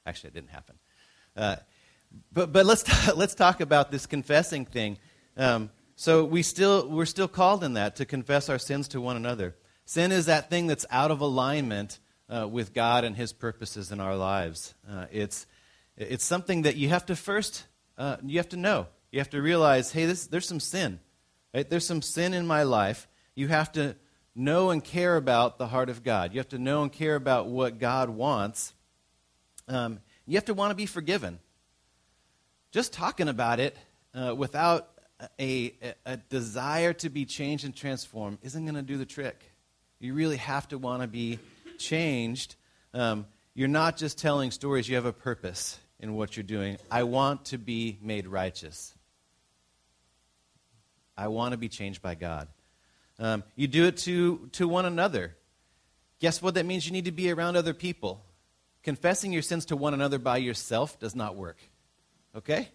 Actually, 0.04 0.28
it 0.28 0.34
didn't 0.34 0.50
happen. 0.50 0.78
Uh, 1.34 1.56
but 2.30 2.52
but 2.52 2.66
let's, 2.66 2.82
t- 2.82 3.12
let's 3.16 3.34
talk 3.34 3.62
about 3.62 3.90
this 3.90 4.04
confessing 4.04 4.66
thing. 4.66 4.98
Um, 5.38 5.70
so 6.00 6.24
we 6.24 6.42
still, 6.42 6.88
we're 6.88 7.04
still 7.04 7.28
called 7.28 7.62
in 7.62 7.74
that 7.74 7.96
to 7.96 8.06
confess 8.06 8.48
our 8.48 8.58
sins 8.58 8.88
to 8.88 9.02
one 9.02 9.16
another. 9.16 9.54
Sin 9.84 10.12
is 10.12 10.24
that 10.26 10.48
thing 10.48 10.66
that's 10.66 10.86
out 10.90 11.10
of 11.10 11.20
alignment 11.20 11.98
uh, 12.30 12.48
with 12.48 12.72
God 12.72 13.04
and 13.04 13.14
His 13.14 13.34
purposes 13.34 13.92
in 13.92 14.00
our 14.00 14.16
lives. 14.16 14.74
Uh, 14.90 15.04
it's, 15.12 15.46
it's 15.98 16.24
something 16.24 16.62
that 16.62 16.76
you 16.76 16.88
have 16.88 17.04
to 17.04 17.14
first, 17.14 17.66
uh, 17.98 18.16
you 18.24 18.38
have 18.38 18.48
to 18.48 18.56
know. 18.56 18.86
You 19.12 19.18
have 19.18 19.28
to 19.28 19.42
realize, 19.42 19.92
hey, 19.92 20.06
this, 20.06 20.26
there's 20.26 20.48
some 20.48 20.58
sin. 20.58 21.00
Right? 21.52 21.68
There's 21.68 21.86
some 21.86 22.00
sin 22.00 22.32
in 22.32 22.46
my 22.46 22.62
life. 22.62 23.06
You 23.34 23.48
have 23.48 23.70
to 23.72 23.94
know 24.34 24.70
and 24.70 24.82
care 24.82 25.18
about 25.18 25.58
the 25.58 25.66
heart 25.66 25.90
of 25.90 26.02
God. 26.02 26.32
You 26.32 26.40
have 26.40 26.48
to 26.48 26.58
know 26.58 26.82
and 26.82 26.90
care 26.90 27.14
about 27.14 27.48
what 27.48 27.78
God 27.78 28.08
wants. 28.08 28.72
Um, 29.68 30.00
you 30.24 30.36
have 30.36 30.46
to 30.46 30.54
want 30.54 30.70
to 30.70 30.76
be 30.76 30.86
forgiven. 30.86 31.40
Just 32.72 32.94
talking 32.94 33.28
about 33.28 33.60
it 33.60 33.76
uh, 34.14 34.34
without 34.34 34.90
a, 35.38 35.74
a, 36.06 36.16
desire 36.16 36.92
to 36.94 37.10
be 37.10 37.24
changed 37.24 37.64
and 37.64 37.74
transformed 37.74 38.38
isn't 38.42 38.64
going 38.64 38.74
to 38.74 38.82
do 38.82 38.96
the 38.96 39.06
trick. 39.06 39.38
You 39.98 40.14
really 40.14 40.38
have 40.38 40.68
to 40.68 40.78
want 40.78 41.02
to 41.02 41.08
be 41.08 41.38
changed, 41.78 42.56
um, 42.94 43.26
you're 43.54 43.68
not 43.68 43.96
just 43.96 44.18
telling 44.18 44.50
stories, 44.50 44.88
you 44.88 44.94
have 44.96 45.06
a 45.06 45.12
purpose 45.12 45.78
in 45.98 46.14
what 46.14 46.36
you're 46.36 46.44
doing. 46.44 46.78
I 46.90 47.02
want 47.02 47.46
to 47.46 47.58
be 47.58 47.98
made 48.00 48.26
righteous. 48.26 48.94
I 51.16 51.28
want 51.28 51.52
to 51.52 51.58
be 51.58 51.68
changed 51.68 52.00
by 52.00 52.14
God. 52.14 52.48
Um, 53.18 53.44
you 53.56 53.66
do 53.66 53.84
it 53.84 53.98
to, 53.98 54.48
to 54.52 54.66
one 54.66 54.86
another. 54.86 55.36
Guess 56.20 56.40
what? 56.40 56.54
That 56.54 56.64
means 56.64 56.86
you 56.86 56.92
need 56.92 57.04
to 57.04 57.12
be 57.12 57.30
around 57.30 57.56
other 57.56 57.74
people. 57.74 58.24
Confessing 58.82 59.32
your 59.32 59.42
sins 59.42 59.66
to 59.66 59.76
one 59.76 59.92
another 59.92 60.18
by 60.18 60.38
yourself 60.38 60.98
does 60.98 61.14
not 61.14 61.36
work. 61.36 61.58
Okay? 62.34 62.68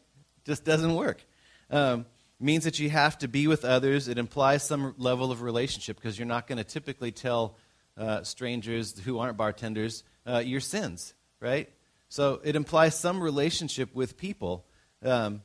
just 0.45 0.63
doesn't 0.63 0.95
work. 0.95 1.21
Um, 1.69 2.05
means 2.39 2.65
that 2.65 2.79
you 2.79 2.89
have 2.89 3.17
to 3.19 3.27
be 3.27 3.47
with 3.47 3.63
others. 3.63 4.07
It 4.07 4.17
implies 4.17 4.63
some 4.63 4.93
level 4.97 5.31
of 5.31 5.41
relationship 5.41 5.95
because 5.95 6.19
you're 6.19 6.27
not 6.27 6.47
going 6.47 6.57
to 6.57 6.63
typically 6.63 7.11
tell 7.11 7.57
uh, 7.97 8.23
strangers 8.23 8.97
who 8.99 9.19
aren't 9.19 9.37
bartenders 9.37 10.03
uh, 10.27 10.39
your 10.39 10.59
sins, 10.59 11.13
right? 11.39 11.69
So 12.09 12.41
it 12.43 12.55
implies 12.55 12.97
some 12.97 13.21
relationship 13.21 13.95
with 13.95 14.17
people. 14.17 14.65
Um, 15.03 15.41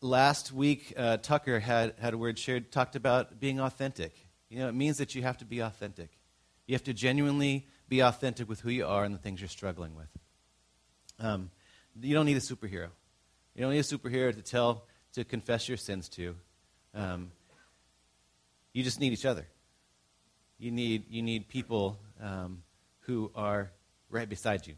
last 0.00 0.52
week, 0.52 0.92
uh, 0.96 1.16
Tucker 1.16 1.58
had, 1.58 1.94
had 1.98 2.14
a 2.14 2.18
word 2.18 2.38
shared, 2.38 2.70
talked 2.70 2.94
about 2.96 3.40
being 3.40 3.60
authentic. 3.60 4.14
You 4.48 4.60
know, 4.60 4.68
it 4.68 4.74
means 4.74 4.98
that 4.98 5.14
you 5.14 5.22
have 5.22 5.38
to 5.38 5.44
be 5.44 5.60
authentic. 5.60 6.10
You 6.66 6.74
have 6.74 6.84
to 6.84 6.94
genuinely 6.94 7.66
be 7.88 8.00
authentic 8.00 8.48
with 8.48 8.60
who 8.60 8.70
you 8.70 8.86
are 8.86 9.04
and 9.04 9.14
the 9.14 9.18
things 9.18 9.40
you're 9.40 9.48
struggling 9.48 9.94
with. 9.96 10.08
Um, 11.18 11.50
you 12.00 12.14
don't 12.14 12.26
need 12.26 12.36
a 12.36 12.40
superhero. 12.40 12.88
You 13.54 13.62
don't 13.62 13.72
need 13.72 13.78
a 13.78 13.82
superhero 13.82 14.34
to 14.34 14.42
tell, 14.42 14.86
to 15.14 15.24
confess 15.24 15.68
your 15.68 15.76
sins 15.76 16.08
to. 16.10 16.34
Um, 16.94 17.30
you 18.72 18.82
just 18.82 19.00
need 19.00 19.12
each 19.12 19.24
other. 19.24 19.46
You 20.58 20.70
need, 20.70 21.04
you 21.08 21.22
need 21.22 21.48
people 21.48 21.98
um, 22.20 22.62
who 23.00 23.30
are 23.34 23.70
right 24.10 24.28
beside 24.28 24.66
you. 24.66 24.74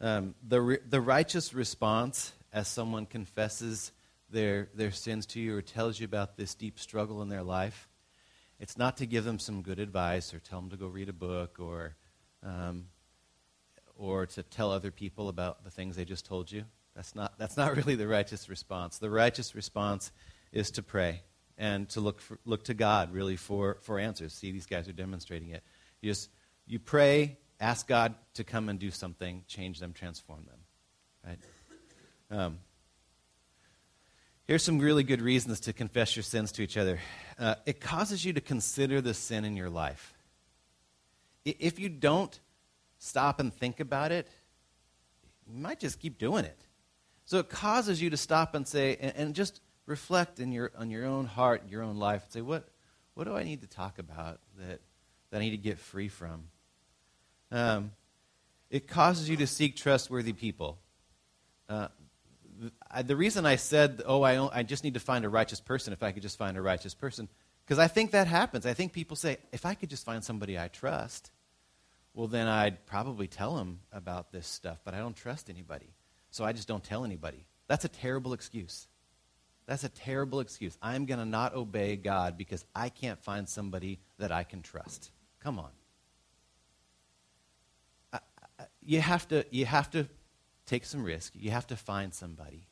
Um, 0.00 0.34
the, 0.46 0.80
the 0.88 1.00
righteous 1.00 1.54
response 1.54 2.32
as 2.52 2.68
someone 2.68 3.06
confesses 3.06 3.92
their, 4.30 4.68
their 4.74 4.90
sins 4.90 5.26
to 5.26 5.40
you 5.40 5.56
or 5.56 5.62
tells 5.62 6.00
you 6.00 6.04
about 6.04 6.36
this 6.36 6.54
deep 6.54 6.78
struggle 6.78 7.22
in 7.22 7.28
their 7.28 7.42
life, 7.42 7.88
it's 8.58 8.76
not 8.76 8.96
to 8.98 9.06
give 9.06 9.24
them 9.24 9.38
some 9.38 9.62
good 9.62 9.78
advice 9.78 10.34
or 10.34 10.38
tell 10.38 10.60
them 10.60 10.70
to 10.70 10.76
go 10.76 10.86
read 10.86 11.08
a 11.08 11.12
book 11.12 11.58
or, 11.58 11.94
um, 12.42 12.86
or 13.96 14.26
to 14.26 14.42
tell 14.42 14.70
other 14.70 14.90
people 14.90 15.28
about 15.28 15.64
the 15.64 15.70
things 15.70 15.96
they 15.96 16.04
just 16.04 16.26
told 16.26 16.50
you. 16.50 16.64
That's 16.94 17.14
not, 17.14 17.38
that's 17.38 17.56
not 17.56 17.76
really 17.76 17.94
the 17.94 18.08
righteous 18.08 18.48
response. 18.48 18.98
The 18.98 19.10
righteous 19.10 19.54
response 19.54 20.12
is 20.52 20.70
to 20.72 20.82
pray 20.82 21.22
and 21.58 21.88
to 21.90 22.00
look, 22.00 22.20
for, 22.20 22.38
look 22.44 22.64
to 22.64 22.74
God 22.74 23.12
really 23.12 23.36
for, 23.36 23.78
for 23.82 23.98
answers. 23.98 24.32
See, 24.32 24.52
these 24.52 24.66
guys 24.66 24.88
are 24.88 24.92
demonstrating 24.92 25.50
it. 25.50 25.62
You 26.00 26.10
just 26.10 26.28
you 26.66 26.78
pray, 26.78 27.38
ask 27.60 27.86
God 27.86 28.14
to 28.34 28.44
come 28.44 28.68
and 28.68 28.78
do 28.78 28.90
something, 28.90 29.44
change 29.46 29.78
them, 29.78 29.92
transform 29.92 30.46
them. 30.46 30.58
Right? 31.26 31.38
Um, 32.30 32.58
here's 34.46 34.62
some 34.62 34.78
really 34.78 35.04
good 35.04 35.20
reasons 35.20 35.60
to 35.60 35.72
confess 35.72 36.16
your 36.16 36.22
sins 36.22 36.52
to 36.52 36.62
each 36.62 36.76
other. 36.76 36.98
Uh, 37.38 37.56
it 37.66 37.80
causes 37.80 38.24
you 38.24 38.32
to 38.32 38.40
consider 38.40 39.00
the 39.00 39.14
sin 39.14 39.44
in 39.44 39.56
your 39.56 39.70
life. 39.70 40.14
If 41.44 41.78
you 41.78 41.88
don't 41.88 42.38
stop 42.98 43.40
and 43.40 43.52
think 43.52 43.80
about 43.80 44.12
it, 44.12 44.28
you 45.46 45.58
might 45.58 45.80
just 45.80 45.98
keep 45.98 46.18
doing 46.18 46.44
it. 46.44 46.58
So 47.24 47.38
it 47.38 47.48
causes 47.48 48.02
you 48.02 48.10
to 48.10 48.16
stop 48.16 48.54
and 48.54 48.66
say, 48.66 48.96
and, 49.00 49.12
and 49.16 49.34
just 49.34 49.60
reflect 49.86 50.40
in 50.40 50.52
your, 50.52 50.70
on 50.76 50.90
your 50.90 51.04
own 51.06 51.26
heart, 51.26 51.62
your 51.68 51.82
own 51.82 51.96
life, 51.96 52.24
and 52.24 52.32
say, 52.32 52.40
what, 52.40 52.68
what 53.14 53.24
do 53.24 53.36
I 53.36 53.42
need 53.44 53.62
to 53.62 53.66
talk 53.66 53.98
about 53.98 54.40
that, 54.58 54.80
that 55.30 55.36
I 55.36 55.40
need 55.40 55.50
to 55.50 55.56
get 55.56 55.78
free 55.78 56.08
from? 56.08 56.44
Um, 57.50 57.92
it 58.70 58.88
causes 58.88 59.28
you 59.28 59.36
to 59.36 59.46
seek 59.46 59.76
trustworthy 59.76 60.32
people. 60.32 60.78
Uh, 61.68 61.88
I, 62.90 63.02
the 63.02 63.16
reason 63.16 63.44
I 63.44 63.56
said, 63.56 64.02
oh, 64.06 64.22
I, 64.22 64.58
I 64.58 64.62
just 64.62 64.84
need 64.84 64.94
to 64.94 65.00
find 65.00 65.24
a 65.24 65.28
righteous 65.28 65.60
person 65.60 65.92
if 65.92 66.02
I 66.02 66.12
could 66.12 66.22
just 66.22 66.38
find 66.38 66.56
a 66.56 66.62
righteous 66.62 66.94
person, 66.94 67.28
because 67.64 67.78
I 67.78 67.88
think 67.88 68.12
that 68.12 68.26
happens. 68.26 68.66
I 68.66 68.74
think 68.74 68.92
people 68.92 69.16
say, 69.16 69.36
if 69.52 69.66
I 69.66 69.74
could 69.74 69.90
just 69.90 70.04
find 70.04 70.24
somebody 70.24 70.58
I 70.58 70.68
trust, 70.68 71.30
well, 72.14 72.26
then 72.26 72.46
I'd 72.46 72.84
probably 72.86 73.26
tell 73.26 73.56
them 73.56 73.80
about 73.92 74.32
this 74.32 74.46
stuff, 74.46 74.78
but 74.84 74.94
I 74.94 74.98
don't 74.98 75.16
trust 75.16 75.48
anybody. 75.48 75.94
So 76.32 76.44
I 76.44 76.52
just 76.52 76.66
don't 76.66 76.82
tell 76.82 77.04
anybody. 77.04 77.44
That's 77.68 77.84
a 77.84 77.88
terrible 77.88 78.32
excuse. 78.32 78.88
That's 79.66 79.84
a 79.84 79.88
terrible 79.88 80.40
excuse. 80.40 80.76
I'm 80.82 81.06
going 81.06 81.20
to 81.20 81.26
not 81.26 81.54
obey 81.54 81.94
God 81.96 82.36
because 82.36 82.64
I 82.74 82.88
can't 82.88 83.22
find 83.22 83.48
somebody 83.48 84.00
that 84.18 84.32
I 84.32 84.42
can 84.42 84.62
trust. 84.62 85.12
Come 85.40 85.58
on. 85.58 85.70
I, 88.12 88.18
I, 88.58 88.64
you, 88.82 89.00
have 89.00 89.28
to, 89.28 89.44
you 89.50 89.66
have 89.66 89.90
to 89.90 90.08
take 90.66 90.86
some 90.86 91.04
risk. 91.04 91.34
You 91.36 91.50
have 91.50 91.66
to 91.68 91.76
find 91.76 92.12
somebody. 92.14 92.66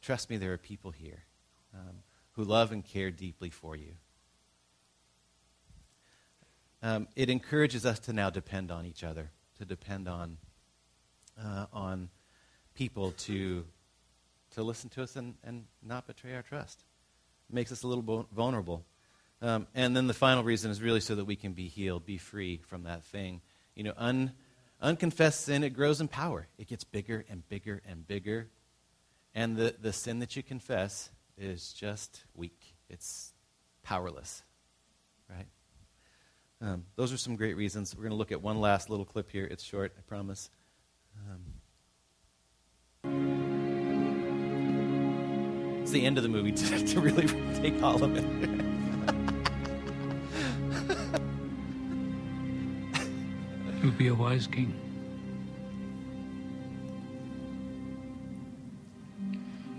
Trust 0.00 0.30
me, 0.30 0.38
there 0.38 0.52
are 0.54 0.58
people 0.58 0.90
here 0.90 1.22
um, 1.74 1.96
who 2.32 2.44
love 2.44 2.72
and 2.72 2.84
care 2.84 3.10
deeply 3.10 3.50
for 3.50 3.76
you. 3.76 3.92
Um, 6.82 7.08
it 7.14 7.28
encourages 7.28 7.84
us 7.86 8.00
to 8.00 8.12
now 8.14 8.30
depend 8.30 8.70
on 8.70 8.86
each 8.86 9.04
other, 9.04 9.30
to 9.58 9.64
depend 9.66 10.08
on, 10.08 10.38
uh, 11.40 11.66
on 11.72 12.08
people 12.74 13.12
to 13.12 13.64
to 14.52 14.62
listen 14.62 14.90
to 14.90 15.02
us 15.02 15.16
and, 15.16 15.34
and 15.44 15.64
not 15.82 16.06
betray 16.06 16.34
our 16.34 16.42
trust. 16.42 16.84
It 17.48 17.54
makes 17.54 17.72
us 17.72 17.82
a 17.82 17.86
little 17.86 18.26
vulnerable. 18.32 18.84
Um, 19.40 19.66
and 19.74 19.96
then 19.96 20.06
the 20.06 20.14
final 20.14 20.44
reason 20.44 20.70
is 20.70 20.80
really 20.80 21.00
so 21.00 21.14
that 21.14 21.24
we 21.24 21.36
can 21.36 21.52
be 21.52 21.68
healed, 21.68 22.06
be 22.06 22.18
free 22.18 22.60
from 22.68 22.84
that 22.84 23.02
thing. 23.04 23.40
You 23.74 23.84
know, 23.84 23.94
un, 23.96 24.32
unconfessed 24.80 25.44
sin, 25.44 25.64
it 25.64 25.70
grows 25.70 26.00
in 26.00 26.08
power. 26.08 26.46
It 26.58 26.68
gets 26.68 26.84
bigger 26.84 27.24
and 27.28 27.48
bigger 27.48 27.82
and 27.88 28.06
bigger. 28.06 28.48
And 29.34 29.56
the, 29.56 29.74
the 29.80 29.92
sin 29.92 30.20
that 30.20 30.36
you 30.36 30.42
confess 30.42 31.10
is 31.38 31.72
just 31.72 32.24
weak, 32.34 32.74
it's 32.88 33.32
powerless. 33.82 34.42
Right? 35.28 35.46
Um, 36.60 36.84
those 36.94 37.12
are 37.12 37.16
some 37.16 37.36
great 37.36 37.56
reasons. 37.56 37.96
We're 37.96 38.02
going 38.02 38.10
to 38.12 38.16
look 38.16 38.32
at 38.32 38.42
one 38.42 38.60
last 38.60 38.90
little 38.90 39.06
clip 39.06 39.30
here. 39.30 39.46
It's 39.46 39.64
short, 39.64 39.92
I 39.98 40.02
promise. 40.02 40.50
Um, 41.28 41.40
it's 45.92 46.00
the 46.00 46.06
end 46.06 46.16
of 46.16 46.22
the 46.22 46.28
movie 46.28 46.52
to, 46.52 46.86
to 46.86 47.00
really 47.00 47.26
take 47.60 47.82
all 47.82 48.02
of 48.02 48.16
it. 48.16 48.24
You'll 53.82 53.92
be 53.92 54.08
a 54.08 54.14
wise 54.14 54.46
king. 54.46 54.72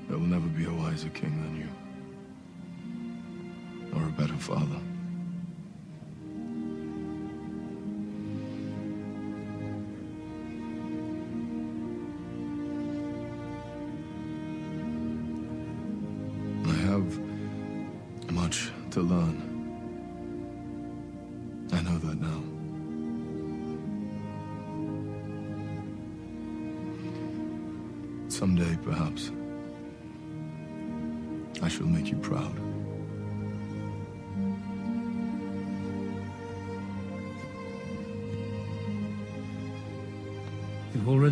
There 0.08 0.20
will 0.20 0.28
never 0.28 0.46
be 0.50 0.66
a 0.66 0.74
wiser 0.74 1.10
king 1.10 1.42
than 1.42 1.56
you, 1.56 1.68
or 4.00 4.06
a 4.06 4.12
better 4.12 4.36
father. 4.36 4.80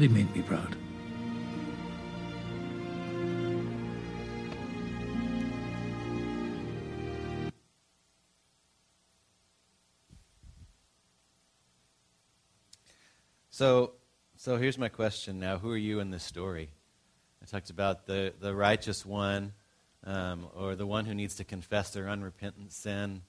You've 0.01 0.13
made 0.13 0.35
me 0.35 0.41
proud. 0.41 0.75
So, 13.51 13.91
so 14.37 14.57
here's 14.57 14.79
my 14.79 14.89
question 14.89 15.39
now. 15.39 15.59
Who 15.59 15.69
are 15.69 15.77
you 15.77 15.99
in 15.99 16.09
this 16.09 16.23
story? 16.23 16.71
I 17.43 17.45
talked 17.45 17.69
about 17.69 18.07
the, 18.07 18.33
the 18.41 18.55
righteous 18.55 19.05
one, 19.05 19.53
um, 20.03 20.47
or 20.55 20.73
the 20.73 20.87
one 20.87 21.05
who 21.05 21.13
needs 21.13 21.35
to 21.35 21.43
confess 21.43 21.91
their 21.91 22.09
unrepentant 22.09 22.71
sin, 22.71 23.21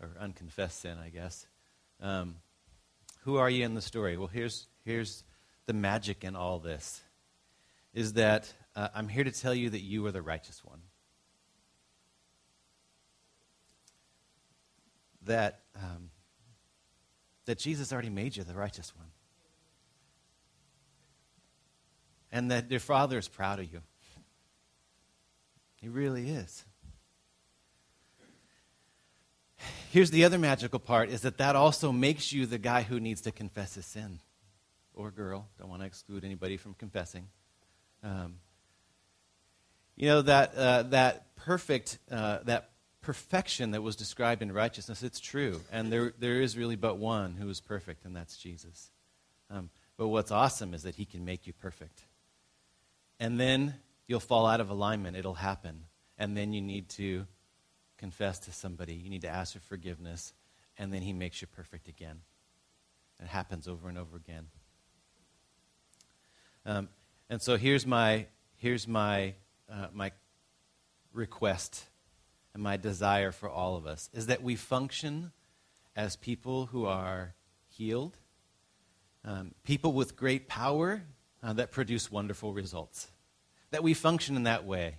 or 0.00 0.10
unconfessed 0.18 0.80
sin, 0.80 0.98
I 0.98 1.10
guess. 1.10 1.46
Um, 2.00 2.38
who 3.20 3.36
are 3.36 3.48
you 3.48 3.64
in 3.64 3.74
the 3.74 3.80
story? 3.80 4.16
Well, 4.16 4.26
here's, 4.26 4.66
here's 4.84 5.22
the 5.66 5.72
magic 5.72 6.24
in 6.24 6.36
all 6.36 6.58
this 6.58 7.00
is 7.94 8.14
that 8.14 8.52
uh, 8.74 8.88
I'm 8.94 9.08
here 9.08 9.24
to 9.24 9.30
tell 9.30 9.54
you 9.54 9.70
that 9.70 9.80
you 9.80 10.04
are 10.06 10.12
the 10.12 10.22
righteous 10.22 10.64
one. 10.64 10.80
That, 15.24 15.60
um, 15.76 16.10
that 17.44 17.58
Jesus 17.58 17.92
already 17.92 18.10
made 18.10 18.36
you 18.36 18.44
the 18.44 18.54
righteous 18.54 18.92
one. 18.96 19.08
and 22.32 22.50
that 22.50 22.70
your 22.70 22.80
father 22.80 23.18
is 23.18 23.28
proud 23.28 23.60
of 23.60 23.70
you. 23.70 23.82
He 25.76 25.88
really 25.88 26.30
is. 26.30 26.64
Here's 29.90 30.10
the 30.10 30.24
other 30.24 30.38
magical 30.38 30.78
part 30.78 31.10
is 31.10 31.20
that 31.20 31.36
that 31.36 31.54
also 31.54 31.92
makes 31.92 32.32
you 32.32 32.46
the 32.46 32.58
guy 32.58 32.82
who 32.82 32.98
needs 32.98 33.20
to 33.22 33.30
confess 33.30 33.74
his 33.74 33.84
sin 33.84 34.20
or 34.94 35.10
girl. 35.10 35.48
Don't 35.58 35.68
want 35.68 35.82
to 35.82 35.86
exclude 35.86 36.24
anybody 36.24 36.56
from 36.56 36.74
confessing. 36.74 37.28
Um, 38.02 38.36
you 39.96 40.08
know 40.08 40.22
that 40.22 40.54
uh, 40.54 40.82
that 40.84 41.36
perfect 41.36 41.98
uh, 42.10 42.38
that 42.44 42.70
perfection 43.02 43.72
that 43.72 43.82
was 43.82 43.96
described 43.96 44.42
in 44.42 44.52
righteousness. 44.52 45.02
It's 45.02 45.20
true, 45.20 45.60
and 45.70 45.92
there 45.92 46.12
there 46.18 46.40
is 46.40 46.56
really 46.56 46.76
but 46.76 46.98
one 46.98 47.34
who 47.34 47.48
is 47.48 47.60
perfect, 47.60 48.04
and 48.04 48.16
that's 48.16 48.36
Jesus. 48.36 48.90
Um, 49.50 49.70
but 49.96 50.08
what's 50.08 50.30
awesome 50.30 50.74
is 50.74 50.84
that 50.84 50.94
He 50.94 51.04
can 51.04 51.24
make 51.24 51.46
you 51.46 51.52
perfect, 51.52 52.02
and 53.20 53.38
then 53.38 53.74
you'll 54.06 54.20
fall 54.20 54.46
out 54.46 54.60
of 54.60 54.70
alignment. 54.70 55.16
It'll 55.16 55.34
happen, 55.34 55.84
and 56.18 56.36
then 56.36 56.52
you 56.52 56.62
need 56.62 56.88
to 56.90 57.26
confess 57.98 58.38
to 58.40 58.52
somebody. 58.52 58.94
You 58.94 59.10
need 59.10 59.22
to 59.22 59.28
ask 59.28 59.52
for 59.52 59.60
forgiveness, 59.60 60.32
and 60.78 60.92
then 60.92 61.02
He 61.02 61.12
makes 61.12 61.40
you 61.40 61.48
perfect 61.48 61.86
again. 61.86 62.22
It 63.20 63.28
happens 63.28 63.68
over 63.68 63.88
and 63.88 63.98
over 63.98 64.16
again. 64.16 64.48
Um, 66.64 66.88
and 67.28 67.40
so 67.40 67.56
here's 67.56 67.86
my 67.86 68.26
here's 68.56 68.86
my 68.86 69.34
uh, 69.70 69.88
my 69.92 70.12
request 71.12 71.84
and 72.54 72.62
my 72.62 72.76
desire 72.76 73.32
for 73.32 73.48
all 73.48 73.76
of 73.76 73.86
us 73.86 74.10
is 74.12 74.26
that 74.26 74.42
we 74.42 74.56
function 74.56 75.32
as 75.96 76.16
people 76.16 76.66
who 76.66 76.86
are 76.86 77.34
healed, 77.68 78.16
um, 79.24 79.52
people 79.64 79.92
with 79.92 80.16
great 80.16 80.48
power 80.48 81.02
uh, 81.42 81.52
that 81.54 81.70
produce 81.70 82.10
wonderful 82.10 82.52
results. 82.52 83.10
That 83.70 83.82
we 83.82 83.94
function 83.94 84.36
in 84.36 84.44
that 84.44 84.64
way. 84.64 84.96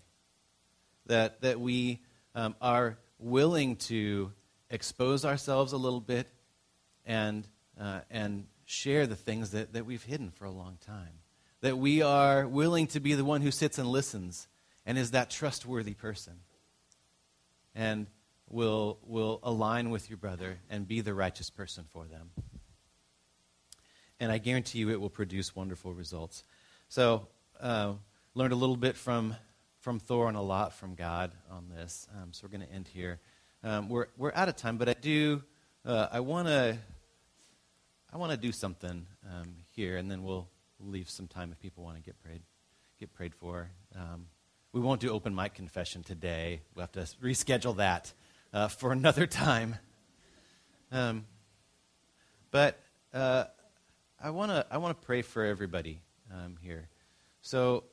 That 1.06 1.42
that 1.42 1.60
we 1.60 2.02
um, 2.36 2.56
are 2.62 2.98
willing 3.20 3.76
to 3.76 4.32
expose 4.70 5.24
ourselves 5.24 5.72
a 5.74 5.78
little 5.78 6.02
bit 6.02 6.28
and 7.06 7.48
uh, 7.80 8.02
and 8.10 8.48
share 8.66 9.08
the 9.08 9.16
things 9.16 9.52
that, 9.52 9.74
that 9.74 9.86
we've 9.86 10.04
hidden 10.04 10.32
for 10.32 10.46
a 10.46 10.52
long 10.52 10.78
time. 10.86 11.23
That 11.64 11.78
we 11.78 12.02
are 12.02 12.46
willing 12.46 12.88
to 12.88 13.00
be 13.00 13.14
the 13.14 13.24
one 13.24 13.42
who 13.42 13.50
sits 13.50 13.78
and 13.78 13.88
listens 13.88 14.50
and 14.86 14.98
is 14.98 15.12
that 15.12 15.30
trustworthy 15.30 15.94
person. 15.94 16.34
And 17.74 18.08
will, 18.50 19.00
will 19.06 19.40
align 19.44 19.90
with 19.90 20.10
your 20.10 20.18
brother 20.18 20.58
and 20.70 20.86
be 20.86 21.00
the 21.00 21.14
righteous 21.14 21.50
person 21.50 21.86
for 21.90 22.04
them. 22.04 22.32
And 24.20 24.30
I 24.30 24.40
guarantee 24.40 24.80
you 24.80 24.90
it 24.90 25.00
will 25.00 25.10
produce 25.10 25.56
wonderful 25.56 25.94
results. 25.94 26.44
So, 26.90 27.28
uh, 27.62 27.94
learned 28.36 28.52
a 28.52 28.58
little 28.58 28.76
bit 28.76 28.98
from, 28.98 29.34
from 29.80 30.00
Thor 30.00 30.28
and 30.28 30.36
a 30.36 30.42
lot 30.42 30.74
from 30.74 30.96
God 30.96 31.32
on 31.50 31.70
this. 31.74 32.10
Um, 32.22 32.34
so, 32.34 32.46
we're 32.46 32.58
going 32.58 32.68
to 32.68 32.74
end 32.76 32.90
here. 32.90 33.22
Um, 33.64 33.88
we're, 33.88 34.08
we're 34.18 34.34
out 34.36 34.50
of 34.50 34.58
time, 34.58 34.76
but 34.76 34.90
I 34.90 34.96
do, 35.00 35.42
uh, 35.86 36.10
I 36.12 36.20
want 36.20 36.50
to. 36.50 36.78
I 38.12 38.18
want 38.18 38.32
to 38.32 38.38
do 38.38 38.52
something 38.52 39.08
um, 39.28 39.56
here, 39.76 39.98
and 39.98 40.12
then 40.12 40.22
we'll 40.22 40.48
leave 40.90 41.10
some 41.10 41.28
time 41.28 41.52
if 41.52 41.60
people 41.60 41.84
want 41.84 41.98
to 41.98 42.04
get 42.04 42.22
prayed, 42.24 42.42
get 43.00 43.14
prayed 43.14 43.34
for. 43.34 43.70
Um, 43.96 44.28
we 44.72 44.82
won't 44.82 45.02
do 45.02 45.12
open 45.12 45.36
mic 45.36 45.54
confession 45.54 46.04
today. 46.04 46.62
We'll 46.74 46.84
have 46.84 46.92
to 46.94 47.02
reschedule 47.22 47.78
that 47.78 48.12
uh, 48.52 48.68
for 48.68 48.92
another 48.94 49.28
time. 49.28 49.76
Um, 50.92 51.26
but 52.52 52.80
uh, 53.14 53.46
I 54.22 54.30
want 54.30 54.52
to 54.52 54.66
I 54.70 54.78
want 54.78 55.00
to 55.00 55.06
pray 55.06 55.22
for 55.22 55.44
everybody 55.44 56.02
um, 56.32 56.58
here. 56.62 56.88
So 57.42 57.84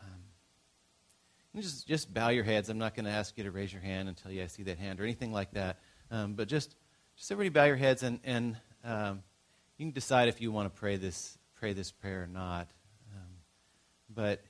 um, 0.00 1.60
just 1.60 1.86
just 1.86 2.12
bow 2.12 2.28
your 2.28 2.44
heads. 2.44 2.68
I'm 2.68 2.78
not 2.78 2.94
going 2.94 3.06
to 3.06 3.10
ask 3.10 3.36
you 3.36 3.44
to 3.44 3.50
raise 3.50 3.72
your 3.72 3.82
hand 3.82 4.08
until 4.08 4.30
you 4.30 4.46
see 4.48 4.64
that 4.64 4.78
hand 4.78 5.00
or 5.00 5.04
anything 5.04 5.32
like 5.32 5.52
that. 5.52 5.78
Um, 6.10 6.34
but 6.34 6.48
just 6.48 6.76
just 7.16 7.32
everybody 7.32 7.48
bow 7.50 7.64
your 7.64 7.76
heads 7.76 8.02
and 8.02 8.20
and 8.24 8.56
um, 8.84 9.22
you 9.76 9.86
can 9.86 9.92
decide 9.92 10.28
if 10.28 10.40
you 10.40 10.52
want 10.52 10.72
to 10.72 10.78
pray 10.78 10.96
this 10.96 11.36
pray 11.66 11.72
this 11.72 11.90
prayer 11.90 12.22
or 12.22 12.26
not. 12.28 12.68
Um, 13.12 13.28
but 14.08 14.40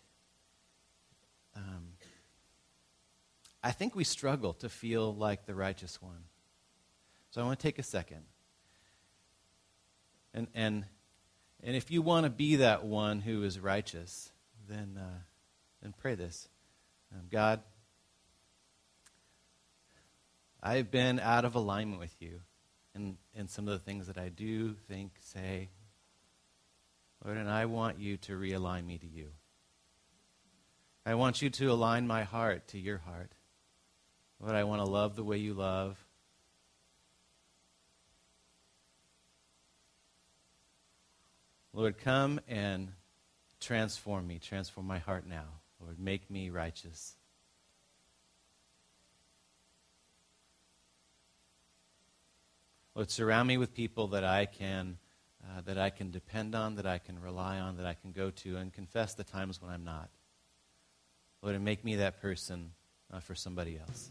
um, 1.56 1.94
I 3.62 3.70
think 3.70 3.96
we 3.96 4.04
struggle 4.04 4.52
to 4.52 4.68
feel 4.68 5.14
like 5.14 5.46
the 5.46 5.54
righteous 5.54 6.02
one. 6.02 6.24
So 7.30 7.40
I 7.40 7.44
want 7.46 7.58
to 7.58 7.62
take 7.62 7.78
a 7.78 7.82
second. 7.82 8.20
And, 10.34 10.46
and, 10.54 10.84
and 11.62 11.74
if 11.74 11.90
you 11.90 12.02
want 12.02 12.24
to 12.24 12.30
be 12.30 12.56
that 12.56 12.84
one 12.84 13.22
who 13.22 13.44
is 13.44 13.58
righteous, 13.58 14.30
then, 14.68 14.98
uh, 15.00 15.20
then 15.80 15.94
pray 15.96 16.16
this 16.16 16.50
um, 17.14 17.22
God, 17.30 17.62
I've 20.62 20.90
been 20.90 21.18
out 21.18 21.46
of 21.46 21.54
alignment 21.54 21.98
with 21.98 22.14
you 22.20 22.40
in, 22.94 23.16
in 23.34 23.48
some 23.48 23.68
of 23.68 23.72
the 23.72 23.82
things 23.82 24.06
that 24.08 24.18
I 24.18 24.28
do, 24.28 24.74
think, 24.86 25.12
say. 25.20 25.70
Lord, 27.26 27.38
and 27.38 27.50
I 27.50 27.64
want 27.64 27.98
you 27.98 28.18
to 28.18 28.38
realign 28.38 28.86
me 28.86 28.98
to 28.98 29.06
you. 29.06 29.30
I 31.04 31.16
want 31.16 31.42
you 31.42 31.50
to 31.50 31.72
align 31.72 32.06
my 32.06 32.22
heart 32.22 32.68
to 32.68 32.78
your 32.78 32.98
heart. 32.98 33.32
Lord, 34.38 34.54
I 34.54 34.62
want 34.62 34.80
to 34.80 34.88
love 34.88 35.16
the 35.16 35.24
way 35.24 35.38
you 35.38 35.52
love. 35.52 35.98
Lord, 41.72 41.98
come 41.98 42.40
and 42.46 42.92
transform 43.58 44.28
me. 44.28 44.38
Transform 44.38 44.86
my 44.86 44.98
heart 44.98 45.26
now. 45.26 45.46
Lord, 45.80 45.98
make 45.98 46.30
me 46.30 46.50
righteous. 46.50 47.16
Lord, 52.94 53.10
surround 53.10 53.48
me 53.48 53.58
with 53.58 53.74
people 53.74 54.06
that 54.08 54.22
I 54.22 54.46
can 54.46 54.98
uh, 55.48 55.60
that 55.62 55.78
I 55.78 55.90
can 55.90 56.10
depend 56.10 56.54
on, 56.54 56.76
that 56.76 56.86
I 56.86 56.98
can 56.98 57.20
rely 57.20 57.58
on, 57.58 57.76
that 57.76 57.86
I 57.86 57.94
can 57.94 58.12
go 58.12 58.30
to, 58.30 58.56
and 58.56 58.72
confess 58.72 59.14
the 59.14 59.24
times 59.24 59.60
when 59.62 59.70
I'm 59.70 59.84
not. 59.84 60.10
Lord, 61.42 61.54
and 61.54 61.64
make 61.64 61.84
me 61.84 61.96
that 61.96 62.20
person 62.20 62.72
uh, 63.12 63.20
for 63.20 63.34
somebody 63.34 63.78
else. 63.78 64.10